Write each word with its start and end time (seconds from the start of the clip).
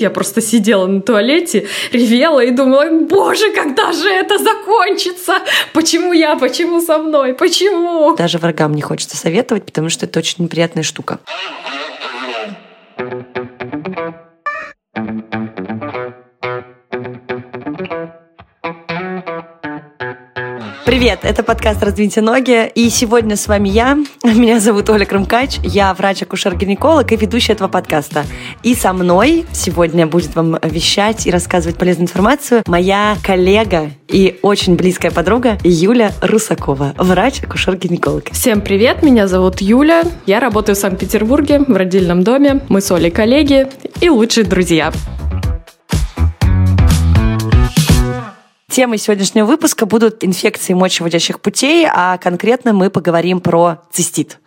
Я 0.00 0.08
просто 0.10 0.40
сидела 0.40 0.86
на 0.86 1.02
туалете, 1.02 1.66
ревела 1.92 2.40
и 2.40 2.50
думала, 2.50 2.88
боже, 2.90 3.52
когда 3.52 3.92
же 3.92 4.08
это 4.08 4.38
закончится? 4.38 5.34
Почему 5.74 6.14
я? 6.14 6.36
Почему 6.36 6.80
со 6.80 6.98
мной? 6.98 7.34
Почему? 7.34 8.16
Даже 8.16 8.38
врагам 8.38 8.74
не 8.74 8.80
хочется 8.80 9.18
советовать, 9.18 9.64
потому 9.64 9.90
что 9.90 10.06
это 10.06 10.18
очень 10.18 10.44
неприятная 10.44 10.84
штука. 10.84 11.18
Привет, 20.90 21.20
это 21.22 21.44
подкаст 21.44 21.80
«Раздвиньте 21.84 22.20
ноги», 22.20 22.66
и 22.66 22.90
сегодня 22.90 23.36
с 23.36 23.46
вами 23.46 23.68
я, 23.68 23.96
меня 24.24 24.58
зовут 24.58 24.90
Оля 24.90 25.06
Крымкач, 25.06 25.58
я 25.62 25.94
врач-акушер-гинеколог 25.94 27.12
и 27.12 27.16
ведущая 27.16 27.52
этого 27.52 27.68
подкаста. 27.68 28.24
И 28.64 28.74
со 28.74 28.92
мной 28.92 29.46
сегодня 29.52 30.08
будет 30.08 30.34
вам 30.34 30.58
вещать 30.64 31.28
и 31.28 31.30
рассказывать 31.30 31.78
полезную 31.78 32.08
информацию 32.08 32.64
моя 32.66 33.16
коллега 33.22 33.92
и 34.08 34.40
очень 34.42 34.74
близкая 34.74 35.12
подруга 35.12 35.58
Юля 35.62 36.10
Русакова, 36.22 36.94
врач-акушер-гинеколог. 36.98 38.32
Всем 38.32 38.60
привет, 38.60 39.04
меня 39.04 39.28
зовут 39.28 39.60
Юля, 39.60 40.02
я 40.26 40.40
работаю 40.40 40.74
в 40.74 40.78
Санкт-Петербурге 40.80 41.60
в 41.68 41.76
родильном 41.76 42.24
доме, 42.24 42.62
мы 42.68 42.80
с 42.80 42.90
Олей 42.90 43.12
коллеги 43.12 43.68
и 44.00 44.08
лучшие 44.08 44.44
друзья. 44.44 44.92
Темой 48.70 48.98
сегодняшнего 48.98 49.46
выпуска 49.46 49.84
будут 49.84 50.22
инфекции 50.22 50.74
мочевыводящих 50.74 51.40
путей, 51.40 51.88
а 51.92 52.16
конкретно 52.18 52.72
мы 52.72 52.88
поговорим 52.88 53.40
про 53.40 53.82
цистит. 53.90 54.38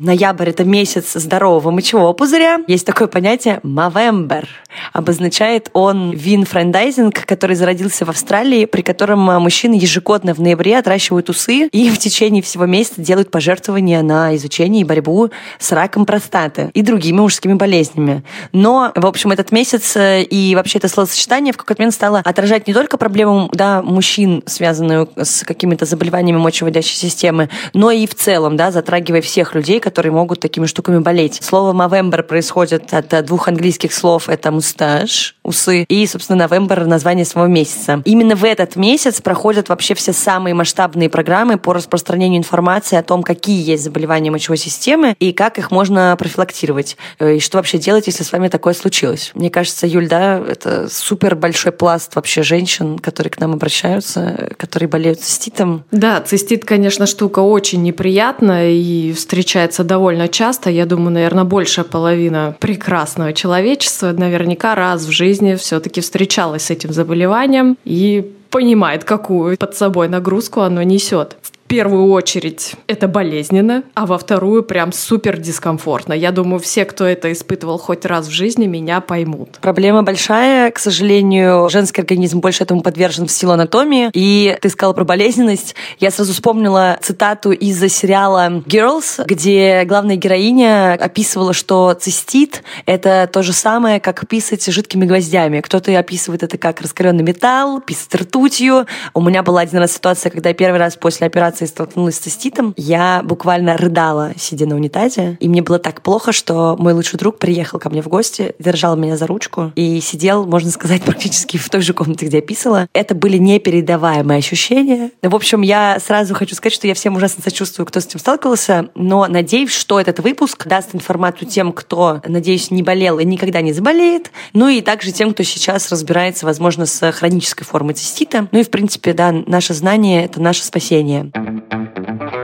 Ноябрь– 0.00 0.48
это 0.50 0.64
месяц 0.64 1.12
здорового 1.12 1.70
мочевого 1.70 2.14
пузыря. 2.14 2.60
Есть 2.66 2.86
такое 2.86 3.06
понятие 3.06 3.60
«Movember». 3.62 4.48
Обозначает 4.94 5.68
он 5.74 6.12
ивент-фандрайзинг, 6.12 7.26
который 7.26 7.54
зародился 7.54 8.06
в 8.06 8.10
Австралии, 8.10 8.64
при 8.64 8.80
котором 8.82 9.28
а, 9.28 9.38
мужчины 9.38 9.74
ежегодно 9.74 10.32
в 10.32 10.40
ноябре 10.40 10.78
отращивают 10.78 11.28
усы 11.28 11.66
и 11.66 11.90
в 11.90 11.98
течение 11.98 12.42
всего 12.42 12.64
месяца 12.66 13.02
делают 13.02 13.30
пожертвования 13.30 14.02
на 14.02 14.34
изучение 14.36 14.82
и 14.82 14.84
борьбу 14.84 15.30
с 15.58 15.72
раком 15.72 16.06
простаты 16.06 16.70
и 16.72 16.82
другими 16.82 17.18
мужскими 17.18 17.54
болезнями. 17.54 18.22
Но, 18.52 18.92
в 18.94 19.06
общем, 19.06 19.32
этот 19.32 19.52
месяц 19.52 19.96
э, 19.96 20.22
и 20.22 20.54
вообще 20.54 20.78
это 20.78 20.88
словосочетание 20.88 21.52
в 21.52 21.56
какой-то 21.56 21.82
момент 21.82 21.94
стало 21.94 22.20
отражать 22.20 22.66
не 22.66 22.72
только 22.72 22.96
проблему 22.96 23.50
да, 23.52 23.82
мужчин, 23.82 24.42
связанную 24.46 25.10
с 25.16 25.44
какими-то 25.44 25.84
заболеваниями 25.84 26.38
мочеводящей 26.38 26.96
системы, 26.96 27.50
но 27.74 27.90
и 27.90 28.06
в 28.06 28.14
целом, 28.14 28.56
да, 28.56 28.70
затрагивая 28.70 29.20
всех 29.20 29.49
людей, 29.54 29.80
которые 29.80 30.12
могут 30.12 30.40
такими 30.40 30.66
штуками 30.66 30.98
болеть. 30.98 31.40
Слово 31.42 31.72
«Movember» 31.72 32.22
происходит 32.22 32.92
от 32.92 33.24
двух 33.24 33.48
английских 33.48 33.92
слов. 33.92 34.28
Это 34.28 34.50
moustache, 34.50 35.36
усы, 35.42 35.84
и, 35.88 36.06
собственно, 36.06 36.46
новембер— 36.46 36.86
название 36.86 37.24
своего 37.24 37.50
месяца. 37.52 38.02
Именно 38.04 38.36
в 38.36 38.44
этот 38.44 38.76
месяц 38.76 39.20
проходят 39.20 39.68
вообще 39.68 39.94
все 39.94 40.12
самые 40.12 40.54
масштабные 40.54 41.08
программы 41.08 41.58
по 41.58 41.72
распространению 41.72 42.38
информации 42.38 42.96
о 42.96 43.02
том, 43.02 43.22
какие 43.22 43.62
есть 43.62 43.84
заболевания 43.84 44.30
мочевой 44.30 44.56
системы 44.56 45.14
и 45.18 45.32
как 45.32 45.58
их 45.58 45.70
можно 45.70 46.14
профилактировать. 46.18 46.96
Э, 47.18 47.36
и 47.36 47.40
что 47.40 47.58
вообще 47.58 47.78
делать, 47.78 48.06
если 48.06 48.22
с 48.22 48.32
вами 48.32 48.48
такое 48.48 48.74
случилось. 48.74 49.32
Мне 49.34 49.50
кажется, 49.50 49.86
Юль, 49.86 50.08
да, 50.08 50.38
это 50.38 50.88
супер 50.90 51.36
большой 51.36 51.72
пласт 51.72 52.14
вообще 52.14 52.42
женщин, 52.42 52.98
которые 52.98 53.30
к 53.30 53.40
нам 53.40 53.52
обращаются, 53.52 54.50
которые 54.56 54.88
болеют 54.88 55.20
циститом. 55.20 55.84
Да, 55.90 56.20
цистит, 56.20 56.64
конечно, 56.64 57.06
штука 57.06 57.40
очень 57.40 57.82
неприятная 57.82 58.70
и 58.70 59.12
встречается 59.12 59.39
встречается 59.40 59.84
довольно 59.84 60.28
часто. 60.28 60.68
Я 60.68 60.84
думаю, 60.84 61.12
наверное, 61.12 61.44
большая 61.44 61.86
половина 61.86 62.54
прекрасного 62.60 63.32
человечества 63.32 64.12
наверняка 64.12 64.74
раз 64.74 65.06
в 65.06 65.10
жизни 65.10 65.54
все-таки 65.54 66.02
встречалась 66.02 66.64
с 66.64 66.70
этим 66.70 66.92
заболеванием 66.92 67.78
и 67.86 68.34
понимает, 68.50 69.04
какую 69.04 69.56
под 69.56 69.74
собой 69.74 70.08
нагрузку 70.08 70.60
оно 70.60 70.82
несет. 70.82 71.36
Первую 71.70 72.10
очередь 72.10 72.72
это 72.88 73.06
болезненно, 73.06 73.84
а 73.94 74.04
во 74.04 74.18
вторую 74.18 74.64
прям 74.64 74.92
супер 74.92 75.38
дискомфортно. 75.38 76.12
Я 76.12 76.32
думаю, 76.32 76.58
все, 76.58 76.84
кто 76.84 77.04
это 77.04 77.30
испытывал 77.30 77.78
хоть 77.78 78.04
раз 78.04 78.26
в 78.26 78.32
жизни, 78.32 78.66
меня 78.66 79.00
поймут. 79.00 79.58
Проблема 79.60 80.02
большая. 80.02 80.72
К 80.72 80.80
сожалению, 80.80 81.68
женский 81.70 82.00
организм 82.00 82.40
больше 82.40 82.64
этому 82.64 82.82
подвержен 82.82 83.28
в 83.28 83.30
силу 83.30 83.52
анатомии. 83.52 84.10
И 84.14 84.58
ты 84.60 84.68
сказала 84.68 84.94
про 84.94 85.04
болезненность. 85.04 85.76
Я 86.00 86.10
сразу 86.10 86.32
вспомнила 86.32 86.98
цитату 87.02 87.52
из 87.52 87.78
сериала 87.94 88.50
Girls, 88.66 89.24
где 89.24 89.84
главная 89.84 90.16
героиня 90.16 90.94
описывала, 90.94 91.52
что 91.52 91.94
цистит— 91.94 92.64
это 92.84 93.30
то 93.32 93.44
же 93.44 93.52
самое, 93.52 94.00
как 94.00 94.26
писать 94.26 94.66
жидкими 94.66 95.06
гвоздями. 95.06 95.60
Кто-то 95.60 95.96
описывает 95.96 96.42
это 96.42 96.58
как 96.58 96.80
раскаленный 96.80 97.22
металл, 97.22 97.80
писать 97.80 98.12
ртутью. 98.12 98.86
У 99.14 99.22
меня 99.22 99.44
была 99.44 99.60
один 99.60 99.78
раз 99.78 99.92
ситуация, 99.92 100.30
когда 100.30 100.48
я 100.48 100.54
первый 100.56 100.78
раз 100.80 100.96
после 100.96 101.28
операции 101.28 101.59
операции 101.60 101.66
столкнулась 101.66 102.16
с 102.16 102.18
циститом, 102.18 102.74
я 102.76 103.22
буквально 103.24 103.76
рыдала, 103.76 104.32
сидя 104.36 104.66
на 104.66 104.76
унитазе. 104.76 105.36
И 105.40 105.48
мне 105.48 105.62
было 105.62 105.78
так 105.78 106.02
плохо, 106.02 106.32
что 106.32 106.76
мой 106.78 106.92
лучший 106.92 107.18
друг 107.18 107.38
приехал 107.38 107.78
ко 107.78 107.90
мне 107.90 108.02
в 108.02 108.08
гости, 108.08 108.54
держал 108.58 108.96
меня 108.96 109.16
за 109.16 109.26
ручку 109.26 109.72
и 109.76 110.00
сидел, 110.00 110.46
можно 110.46 110.70
сказать, 110.70 111.02
практически 111.06 111.56
в 111.56 111.68
той 111.68 111.82
же 111.82 111.92
комнате, 111.92 112.26
где 112.26 112.38
я 112.38 112.42
писала. 112.42 112.88
Это 112.92 113.14
были 113.14 113.38
непередаваемые 113.38 114.38
ощущения. 114.38 115.10
В 115.22 115.34
общем, 115.34 115.62
я 115.62 115.98
сразу 116.00 116.34
хочу 116.34 116.54
сказать, 116.54 116.74
что 116.74 116.86
я 116.86 116.94
всем 116.94 117.16
ужасно 117.16 117.42
сочувствую, 117.42 117.86
кто 117.86 118.00
с 118.00 118.06
этим 118.06 118.20
сталкивался, 118.20 118.88
но 118.94 119.26
надеюсь, 119.26 119.72
что 119.72 120.00
этот 120.00 120.20
выпуск 120.20 120.66
даст 120.66 120.94
информацию 120.94 121.48
тем, 121.48 121.72
кто, 121.72 122.20
надеюсь, 122.26 122.70
не 122.70 122.82
болел 122.82 123.18
и 123.18 123.24
никогда 123.24 123.60
не 123.60 123.72
заболеет, 123.72 124.30
ну 124.52 124.68
и 124.68 124.80
также 124.80 125.12
тем, 125.12 125.32
кто 125.32 125.42
сейчас 125.42 125.90
разбирается, 125.90 126.46
возможно, 126.46 126.86
с 126.86 127.12
хронической 127.12 127.66
формой 127.66 127.94
цистита. 127.94 128.48
Ну 128.52 128.60
и, 128.60 128.62
в 128.62 128.70
принципе, 128.70 129.12
да, 129.12 129.32
наше 129.32 129.74
знание— 129.74 130.24
это 130.30 130.40
наше 130.40 130.64
спасение. 130.64 131.30
Thank 131.50 131.96
you. 131.98 132.39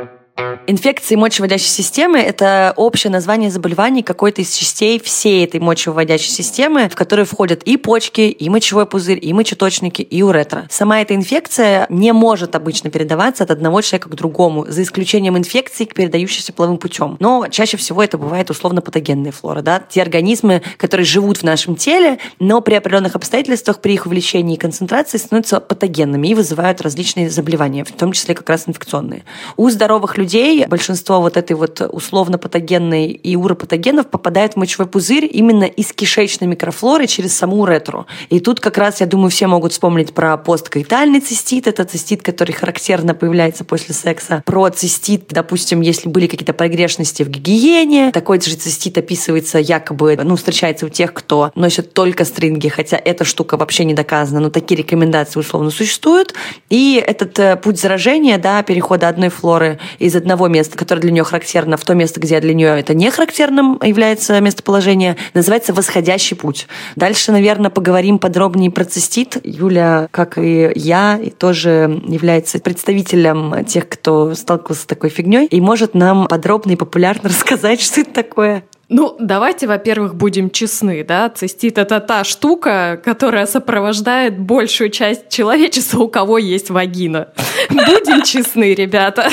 Инфекции 0.69 1.15
мочевыводящей 1.15 1.69
системы– 1.69 2.19
это 2.21 2.73
общее 2.75 3.13
название 3.13 3.53
заболеваний 3.53 4.03
какой-то 4.03 4.43
из 4.43 4.53
частей 4.53 5.01
всей 5.01 5.45
этой 5.45 5.61
мочевыводящей 5.61 6.33
системы, 6.33 6.89
в 6.89 6.97
которые 6.97 7.25
входят 7.25 7.63
и 7.63 7.77
почки, 7.77 8.23
и 8.23 8.49
мочевой 8.49 8.85
пузырь, 8.85 9.21
и 9.23 9.33
мочеточники, 9.33 10.03
и 10.03 10.23
уретра. 10.23 10.67
Сама 10.69 11.01
эта 11.01 11.15
инфекция 11.15 11.87
не 11.89 12.13
может 12.13 12.57
обычно 12.57 12.91
передаваться 12.91 13.45
от 13.45 13.53
одного 13.53 13.81
человека 13.81 14.09
к 14.09 14.17
другому, 14.17 14.67
за 14.67 14.83
исключением 14.83 15.39
инфекций, 15.39 15.87
передающихся 15.87 16.53
половым 16.53 16.79
путем. 16.79 17.17
Но 17.21 17.47
чаще 17.49 17.77
всего 17.77 18.03
это 18.03 18.19
бывает 18.19 18.51
условно-патогенная 18.51 19.31
флора, 19.31 19.63
да? 19.63 19.85
те 19.89 20.03
организмы, 20.03 20.63
которые 20.79 21.05
живут 21.05 21.39
в 21.39 21.43
нашем 21.45 21.77
теле, 21.77 22.19
но 22.41 22.61
при 22.61 22.75
определенных 22.75 23.15
обстоятельствах, 23.15 23.81
при 23.81 23.95
их 23.95 24.07
увеличении 24.07 24.57
и 24.57 24.59
концентрации 24.59 25.19
становятся 25.19 25.61
патогенными 25.61 26.27
и 26.27 26.35
вызывают 26.35 26.81
различные 26.81 27.31
заболевания, 27.31 27.85
в 27.85 27.93
том 27.93 28.11
числе 28.11 28.35
как 28.35 28.51
раз 28.51 28.65
инфекционные. 28.67 29.25
У 29.57 29.71
здоровых 29.71 30.17
людей 30.17 30.56
большинство 30.65 31.21
вот 31.21 31.37
этой 31.37 31.53
вот 31.55 31.81
условно-патогенной 31.81 33.09
и 33.09 33.37
уропатогенов 33.37 34.07
попадает 34.07 34.55
в 34.55 34.57
мочевой 34.57 34.87
пузырь 34.87 35.29
именно 35.31 35.65
из 35.65 35.93
кишечной 35.93 36.49
микрофлоры 36.49 37.07
через 37.07 37.37
саму 37.37 37.61
уретру. 37.61 38.07
И 38.31 38.41
тут 38.41 38.61
как 38.61 38.79
раз, 38.79 39.01
я 39.01 39.07
думаю, 39.07 39.31
все 39.31 39.47
могут 39.47 39.73
вспомнить 39.73 40.15
про 40.15 40.37
посткоитальный 40.37 41.21
цистит. 41.21 41.67
Это 41.67 41.85
цистит, 41.85 42.23
который 42.23 42.53
характерно 42.53 43.15
появляется 43.15 43.65
после 43.65 43.95
секса. 43.95 44.43
Про 44.47 44.71
цистит, 44.71 45.27
допустим, 45.29 45.81
если 45.81 46.09
были 46.09 46.27
какие-то 46.27 46.53
погрешности 46.53 47.23
в 47.23 47.29
гигиене. 47.29 48.13
Такой 48.13 48.41
же 48.41 48.55
цистит 48.57 48.97
описывается 48.99 49.59
якобы, 49.59 50.19
ну, 50.23 50.37
встречается 50.37 50.87
у 50.87 50.89
тех, 50.89 51.13
кто 51.13 51.51
носит 51.55 51.93
только 51.93 52.25
стринги, 52.25 52.69
хотя 52.69 53.01
эта 53.03 53.25
штука 53.25 53.57
вообще 53.57 53.85
не 53.85 53.95
доказана, 53.95 54.41
но 54.41 54.51
такие 54.51 54.79
рекомендации 54.79 55.41
условно 55.41 55.71
существуют. 55.71 56.35
И 56.71 57.03
этот 57.05 57.39
э, 57.39 57.57
путь 57.57 57.81
заражения, 57.81 58.39
да, 58.39 58.63
перехода 58.63 59.09
одной 59.09 59.29
флоры 59.29 59.79
из 59.99 60.15
одного 60.17 60.46
того 60.47 60.55
места, 60.55 60.79
которое 60.79 61.01
для 61.01 61.11
нее 61.11 61.25
характерно, 61.25 61.77
в 61.77 61.85
то 61.85 61.95
место, 61.95 62.21
где 62.21 62.39
для 62.41 62.55
нее 62.55 62.79
это 62.79 62.95
не 62.95 63.11
характерным 63.11 63.81
является 63.83 64.41
местоположение, 64.41 65.17
называется 65.35 65.73
восходящий 65.73 66.37
путь. 66.37 66.69
Дальше, 66.95 67.33
наверное, 67.33 67.71
поговорим 67.71 68.19
подробнее 68.19 68.71
про 68.71 68.85
цистит. 68.85 69.39
Юля, 69.43 70.09
как 70.13 70.39
и 70.39 70.71
я, 70.77 71.19
тоже 71.39 72.01
является 72.07 72.61
представителем 72.61 73.65
тех, 73.65 73.89
кто 73.89 74.35
сталкивался 74.35 74.83
с 74.83 74.87
такой 74.87 75.11
фигней 75.11 75.47
и 75.47 75.61
может 75.61 75.95
нам 75.95 76.29
подробно 76.29 76.73
и 76.73 76.77
популярно 76.77 77.29
рассказать, 77.29 77.81
что 77.81 78.03
это 78.03 78.13
такое. 78.13 78.63
Ну, 78.89 79.17
давайте, 79.19 79.67
во-первых, 79.67 80.15
будем 80.15 80.49
честны, 80.49 81.03
да, 81.03 81.29
цистит— 81.29 81.77
это 81.79 81.99
та 81.99 82.23
штука, 82.23 83.01
которая 83.05 83.47
сопровождает 83.47 84.39
большую 84.39 84.91
часть 84.91 85.29
человечества, 85.29 85.99
у 86.03 86.09
кого 86.09 86.39
есть 86.39 86.71
вагина. 86.71 87.33
Будем 87.69 88.23
честны, 88.23 88.75
ребята. 88.75 89.29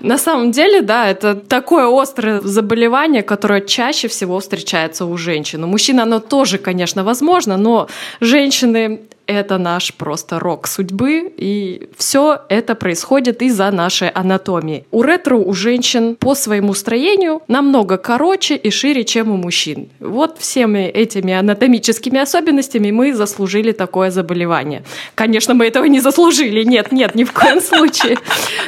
На 0.00 0.18
самом 0.18 0.50
деле, 0.50 0.80
да, 0.80 1.08
это 1.08 1.34
такое 1.34 1.86
острое 1.90 2.40
заболевание, 2.40 3.22
которое 3.22 3.60
чаще 3.60 4.08
всего 4.08 4.40
встречается 4.40 5.04
у 5.04 5.16
женщин. 5.16 5.64
У 5.64 5.66
мужчин 5.66 6.00
оно 6.00 6.20
тоже, 6.20 6.58
конечно, 6.58 7.04
возможно, 7.04 7.56
но 7.56 7.88
женщины 8.20 9.00
это 9.30 9.58
наш 9.58 9.94
просто 9.94 10.38
рок 10.38 10.66
судьбы, 10.66 11.32
и 11.36 11.88
все 11.96 12.40
это 12.48 12.74
происходит 12.74 13.42
из-за 13.42 13.70
нашей 13.70 14.08
анатомии. 14.08 14.84
У 14.90 15.02
ретро 15.02 15.36
у 15.36 15.52
женщин 15.54 16.16
по 16.16 16.34
своему 16.34 16.74
строению 16.74 17.42
намного 17.48 17.96
короче 17.96 18.56
и 18.56 18.70
шире, 18.70 19.04
чем 19.04 19.30
у 19.30 19.36
мужчин. 19.36 19.88
Вот 20.00 20.38
всеми 20.38 20.86
этими 20.88 21.32
анатомическими 21.32 22.18
особенностями 22.18 22.90
мы 22.90 23.14
заслужили 23.14 23.72
такое 23.72 24.10
заболевание. 24.10 24.82
Конечно, 25.14 25.54
мы 25.54 25.66
этого 25.66 25.84
не 25.84 26.00
заслужили, 26.00 26.64
нет, 26.64 26.92
нет, 26.92 27.14
ни 27.14 27.24
в 27.24 27.32
коем 27.32 27.60
случае. 27.70 28.18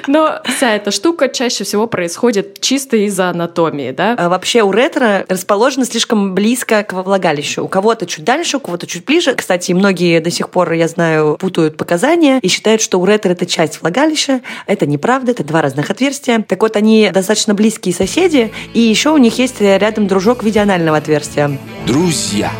Но 0.06 0.40
вся 0.44 0.76
эта 0.76 0.90
штука 0.90 1.28
чаще 1.28 1.64
всего 1.64 1.86
происходит 1.86 2.60
чисто 2.60 2.96
из-за 2.96 3.30
анатомии, 3.30 3.90
да? 3.90 4.14
А 4.18 4.28
вообще 4.28 4.62
у 4.62 4.70
ретро 4.70 5.24
расположено 5.28 5.84
слишком 5.84 6.34
близко 6.34 6.82
к 6.84 6.92
влагалищу. 6.92 7.64
У 7.64 7.68
кого-то 7.68 8.06
чуть 8.06 8.24
дальше, 8.24 8.58
у 8.58 8.60
кого-то 8.60 8.86
чуть 8.86 9.04
ближе. 9.04 9.34
Кстати, 9.34 9.72
многие 9.72 10.20
до 10.20 10.30
сих 10.30 10.48
пор, 10.52 10.72
я 10.72 10.86
знаю, 10.88 11.36
путают 11.38 11.76
показания 11.76 12.38
и 12.40 12.48
считают, 12.48 12.80
что 12.80 13.00
уретр— 13.00 13.30
это 13.32 13.46
часть 13.46 13.80
влагалища. 13.80 14.42
Это 14.66 14.86
неправда, 14.86 15.32
это 15.32 15.44
два 15.44 15.62
разных 15.62 15.90
отверстия. 15.90 16.44
Так 16.46 16.62
вот, 16.62 16.76
они 16.76 17.10
достаточно 17.12 17.54
близкие 17.54 17.94
соседи, 17.94 18.52
и 18.74 18.80
еще 18.80 19.10
у 19.10 19.18
них 19.18 19.38
есть 19.38 19.60
рядом 19.60 20.06
дружок 20.06 20.42
в 20.42 20.46
виде 20.46 20.60
анального 20.60 20.98
отверстия. 20.98 21.58
Друзья. 21.86 22.52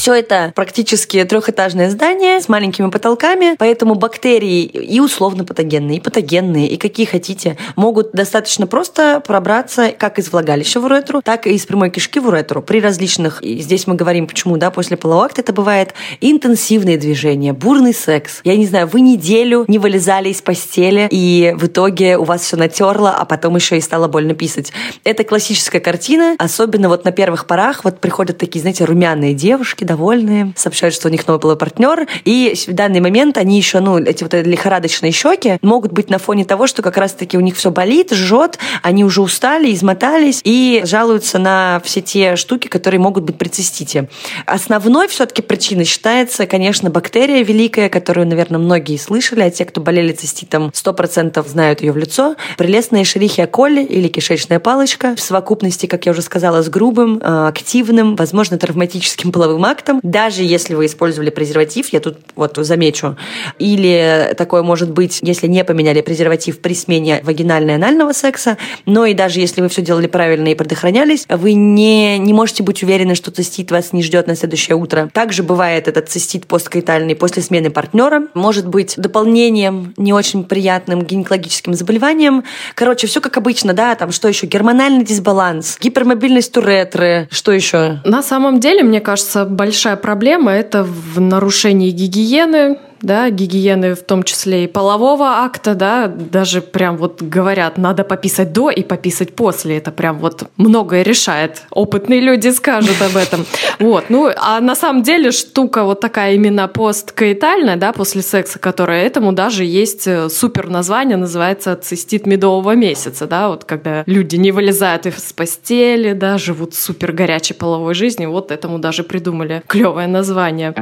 Все 0.00 0.14
это 0.14 0.50
практически 0.56 1.22
трехэтажное 1.24 1.90
здание 1.90 2.40
с 2.40 2.48
маленькими 2.48 2.88
потолками, 2.88 3.54
поэтому 3.58 3.96
бактерии 3.96 4.62
и 4.62 4.98
условно 4.98 5.44
патогенные, 5.44 5.98
и 5.98 6.00
патогенные, 6.00 6.68
и 6.68 6.78
какие 6.78 7.04
хотите, 7.04 7.58
могут 7.76 8.12
достаточно 8.12 8.66
просто 8.66 9.20
пробраться 9.20 9.90
как 9.90 10.18
из 10.18 10.32
влагалища 10.32 10.80
в 10.80 10.86
уретру, 10.86 11.20
так 11.20 11.46
и 11.46 11.50
из 11.50 11.66
прямой 11.66 11.90
кишки 11.90 12.18
в 12.18 12.28
уретру 12.28 12.62
при 12.62 12.80
различных, 12.80 13.42
и 13.42 13.58
здесь 13.58 13.86
мы 13.86 13.94
говорим, 13.94 14.26
почему, 14.26 14.56
да, 14.56 14.70
после 14.70 14.96
полового 14.96 15.26
акта 15.26 15.42
это 15.42 15.52
бывает, 15.52 15.92
интенсивные 16.22 16.96
движения, 16.96 17.52
бурный 17.52 17.92
секс. 17.92 18.40
Я 18.42 18.56
не 18.56 18.64
знаю, 18.64 18.86
вы 18.86 19.02
неделю 19.02 19.66
не 19.68 19.78
вылезали 19.78 20.30
из 20.30 20.40
постели, 20.40 21.08
и 21.10 21.54
в 21.58 21.66
итоге 21.66 22.16
у 22.16 22.24
вас 22.24 22.40
все 22.40 22.56
натерло, 22.56 23.10
а 23.10 23.26
потом 23.26 23.54
еще 23.56 23.76
и 23.76 23.82
стало 23.82 24.08
больно 24.08 24.32
писать. 24.32 24.72
Это 25.04 25.24
классическая 25.24 25.80
картина, 25.80 26.36
особенно 26.38 26.88
вот 26.88 27.04
на 27.04 27.12
первых 27.12 27.46
порах 27.46 27.84
вот 27.84 28.00
приходят 28.00 28.38
такие, 28.38 28.62
знаете, 28.62 28.86
румяные 28.86 29.34
девушки, 29.34 29.84
довольные, 29.90 30.52
сообщают, 30.54 30.94
что 30.94 31.08
у 31.08 31.10
них 31.10 31.26
новый 31.26 31.40
был 31.40 31.56
партнер. 31.56 32.06
И 32.24 32.54
в 32.68 32.72
данный 32.72 33.00
момент 33.00 33.36
они 33.36 33.56
еще, 33.56 33.80
ну, 33.80 33.98
эти 33.98 34.22
вот 34.22 34.32
лихорадочные 34.34 35.10
щеки 35.10 35.58
могут 35.62 35.90
быть 35.90 36.10
на 36.10 36.18
фоне 36.18 36.44
того, 36.44 36.68
что 36.68 36.80
как 36.80 36.96
раз-таки 36.96 37.36
у 37.36 37.40
них 37.40 37.56
все 37.56 37.72
болит, 37.72 38.12
жжет, 38.12 38.58
они 38.82 39.04
уже 39.04 39.20
устали, 39.20 39.74
измотались 39.74 40.42
и 40.44 40.82
жалуются 40.84 41.38
на 41.38 41.80
все 41.84 42.00
те 42.00 42.36
штуки, 42.36 42.68
которые 42.68 43.00
могут 43.00 43.24
быть 43.24 43.36
при 43.36 43.48
цистите. 43.48 44.08
Основной 44.46 45.08
все-таки 45.08 45.42
причиной 45.42 45.86
считается, 45.86 46.46
конечно, 46.46 46.88
бактерия 46.90 47.42
великая, 47.42 47.88
которую, 47.88 48.28
наверное, 48.28 48.60
многие 48.60 48.96
слышали, 48.96 49.40
а 49.40 49.50
те, 49.50 49.64
кто 49.64 49.80
болели 49.80 50.12
циститом, 50.12 50.68
100% 50.72 51.48
знают 51.48 51.80
ее 51.80 51.90
в 51.90 51.96
лицо. 51.96 52.36
Прелестная 52.56 53.02
шерихия 53.02 53.48
коли 53.48 53.82
или 53.82 54.06
кишечная 54.06 54.60
палочка 54.60 55.16
в 55.16 55.20
совокупности, 55.20 55.86
как 55.86 56.06
я 56.06 56.12
уже 56.12 56.22
сказала, 56.22 56.62
с 56.62 56.68
грубым, 56.68 57.18
э, 57.18 57.48
активным, 57.48 58.14
возможно, 58.14 58.56
травматическим 58.56 59.32
половым 59.32 59.64
актом, 59.64 59.79
актом, 59.80 60.00
даже 60.02 60.42
если 60.42 60.74
вы 60.74 60.86
использовали 60.86 61.30
презерватив, 61.30 61.88
я 61.92 62.00
тут 62.00 62.18
вот 62.36 62.56
замечу, 62.56 63.16
или 63.58 64.34
такое 64.36 64.62
может 64.62 64.90
быть, 64.90 65.20
если 65.22 65.46
не 65.46 65.64
поменяли 65.64 66.02
презерватив 66.02 66.60
при 66.60 66.74
смене 66.74 67.20
вагинально-анального 67.22 68.12
секса, 68.12 68.58
но 68.84 69.06
и 69.06 69.14
даже 69.14 69.40
если 69.40 69.62
вы 69.62 69.68
все 69.68 69.82
делали 69.82 70.06
правильно 70.06 70.48
и 70.48 70.54
предохранялись, 70.54 71.24
вы 71.28 71.54
не, 71.54 72.18
не 72.18 72.34
можете 72.34 72.62
быть 72.62 72.82
уверены, 72.82 73.14
что 73.14 73.30
цистит 73.30 73.70
вас 73.70 73.92
не 73.92 74.02
ждет 74.02 74.26
на 74.26 74.36
следующее 74.36 74.76
утро. 74.76 75.08
Также 75.14 75.42
бывает 75.42 75.88
этот 75.88 76.10
цистит 76.10 76.46
посткоитальный 76.46 77.14
после 77.14 77.42
смены 77.42 77.70
партнера, 77.70 78.24
может 78.34 78.66
быть 78.66 78.94
дополнением 78.98 79.94
не 79.96 80.12
очень 80.12 80.44
приятным 80.44 81.02
гинекологическим 81.02 81.72
заболеванием. 81.74 82.44
Короче, 82.74 83.06
все 83.06 83.20
как 83.20 83.36
обычно, 83.38 83.72
да, 83.72 83.94
там 83.94 84.12
что 84.12 84.28
еще? 84.28 84.46
Гормональный 84.46 85.04
дисбаланс, 85.04 85.78
гипермобильность 85.80 86.52
туретры, 86.52 87.28
что 87.30 87.52
еще? 87.52 88.00
На 88.04 88.22
самом 88.22 88.60
деле, 88.60 88.82
мне 88.82 89.00
кажется, 89.00 89.44
большая 89.70 89.94
проблема– 89.94 90.50
это 90.52 90.82
в 90.82 91.20
нарушении 91.20 91.92
гигиены, 91.92 92.78
да, 93.02 93.30
гигиены 93.30 93.94
в 93.94 94.02
том 94.02 94.22
числе 94.22 94.64
и 94.64 94.66
полового 94.66 95.26
акта, 95.44 95.74
да, 95.74 96.06
даже 96.06 96.60
прям 96.60 96.96
вот 96.96 97.22
говорят, 97.22 97.78
надо 97.78 98.04
пописать 98.04 98.52
до 98.52 98.70
и 98.70 98.82
пописать 98.82 99.34
после, 99.34 99.78
это 99.78 99.90
прям 99.90 100.18
вот 100.18 100.44
многое 100.56 101.02
решает. 101.02 101.62
Опытные 101.70 102.20
люди 102.20 102.48
скажут 102.48 103.00
об 103.02 103.16
этом. 103.16 103.44
Вот, 103.78 104.04
ну, 104.10 104.30
а 104.36 104.60
на 104.60 104.74
самом 104.74 105.02
деле 105.02 105.30
штука 105.30 105.84
вот 105.84 106.00
такая 106.00 106.34
именно 106.34 106.68
посткаитальная, 106.68 107.76
да, 107.76 107.92
после 107.92 108.20
секса, 108.20 108.58
которая 108.58 109.04
этому 109.04 109.32
даже 109.32 109.64
есть 109.64 110.06
э, 110.06 110.28
супер 110.28 110.68
название, 110.68 111.16
называется 111.16 111.74
цистит 111.76 112.26
медового 112.26 112.74
месяца, 112.74 113.26
да, 113.26 113.48
вот 113.48 113.64
когда 113.64 114.02
люди 114.06 114.36
не 114.36 114.52
вылезают 114.52 115.06
из 115.06 115.32
постели, 115.32 116.12
да, 116.12 116.36
живут 116.36 116.74
супер 116.74 117.12
горячей 117.12 117.54
половой 117.54 117.94
жизнью, 117.94 118.30
вот 118.30 118.50
этому 118.52 118.78
даже 118.78 119.02
придумали 119.02 119.62
клевое 119.66 120.06
название. 120.06 120.74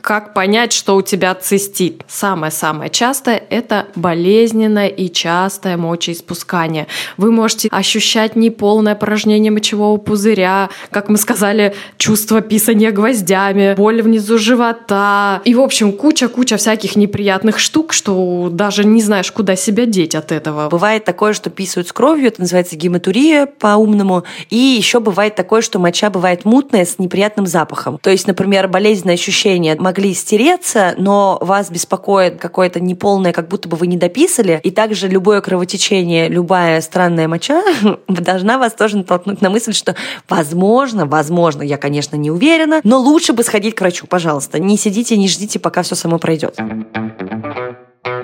Как 0.00 0.34
понять, 0.34 0.72
что 0.72 0.96
у 0.96 1.02
тебя 1.02 1.34
цистит? 1.34 2.02
Самое-самое 2.08 2.90
частое– 2.90 3.42
это 3.50 3.86
болезненное 3.94 4.88
и 4.88 5.10
частое 5.10 5.76
мочеиспускание. 5.76 6.86
Вы 7.16 7.30
можете 7.30 7.68
ощущать 7.68 8.36
неполное 8.36 8.94
порожнение 8.94 9.52
мочевого 9.52 9.96
пузыря, 9.98 10.70
как 10.90 11.08
мы 11.08 11.18
сказали, 11.18 11.74
чувство 11.98 12.40
писания 12.40 12.90
гвоздями, 12.90 13.74
боль 13.74 14.02
внизу 14.02 14.38
живота. 14.38 15.40
И, 15.44 15.54
в 15.54 15.60
общем, 15.60 15.92
куча-куча 15.92 16.56
всяких 16.56 16.96
неприятных 16.96 17.58
штук, 17.58 17.92
что 17.92 18.48
даже 18.50 18.84
не 18.84 19.02
знаешь, 19.02 19.30
куда 19.30 19.56
себя 19.56 19.86
деть 19.86 20.14
от 20.14 20.32
этого. 20.32 20.68
Бывает 20.68 21.04
такое, 21.04 21.32
что 21.32 21.50
писают 21.50 21.88
с 21.88 21.92
кровью, 21.92 22.28
это 22.28 22.40
называется 22.40 22.76
гематурия 22.76 23.46
по-умному. 23.46 24.24
И 24.50 24.56
еще 24.56 25.00
бывает 25.00 25.34
такое, 25.34 25.60
что 25.62 25.78
моча 25.78 26.10
бывает 26.10 26.44
мутная 26.44 26.84
с 26.84 26.98
неприятным 26.98 27.46
запахом. 27.46 27.98
То 28.02 28.10
есть, 28.10 28.26
например, 28.26 28.68
болезненное 28.68 29.14
ощущение 29.14 29.74
могли 29.82 30.14
стереться, 30.14 30.94
но 30.96 31.38
вас 31.40 31.70
беспокоит 31.70 32.40
какое-то 32.40 32.80
неполное, 32.80 33.32
как 33.32 33.48
будто 33.48 33.68
бы 33.68 33.76
вы 33.76 33.86
не 33.88 33.96
дописали, 33.96 34.60
и 34.62 34.70
также 34.70 35.08
любое 35.08 35.40
кровотечение, 35.40 36.28
любая 36.28 36.80
странная 36.80 37.28
моча 37.28 37.62
должна 38.08 38.58
вас 38.58 38.72
тоже 38.74 38.98
натолкнуть 38.98 39.42
на 39.42 39.50
мысль, 39.50 39.72
что 39.72 39.94
возможно, 40.28 41.04
возможно, 41.06 41.62
я, 41.62 41.76
конечно, 41.76 42.16
не 42.16 42.30
уверена, 42.30 42.80
но 42.84 42.98
лучше 42.98 43.32
бы 43.32 43.42
сходить 43.42 43.74
к 43.74 43.80
врачу, 43.80 44.06
пожалуйста. 44.06 44.58
Не 44.58 44.76
сидите, 44.76 45.16
не 45.16 45.28
ждите, 45.28 45.58
пока 45.58 45.82
все 45.82 45.94
само 45.94 46.18
пройдет. 46.18 46.58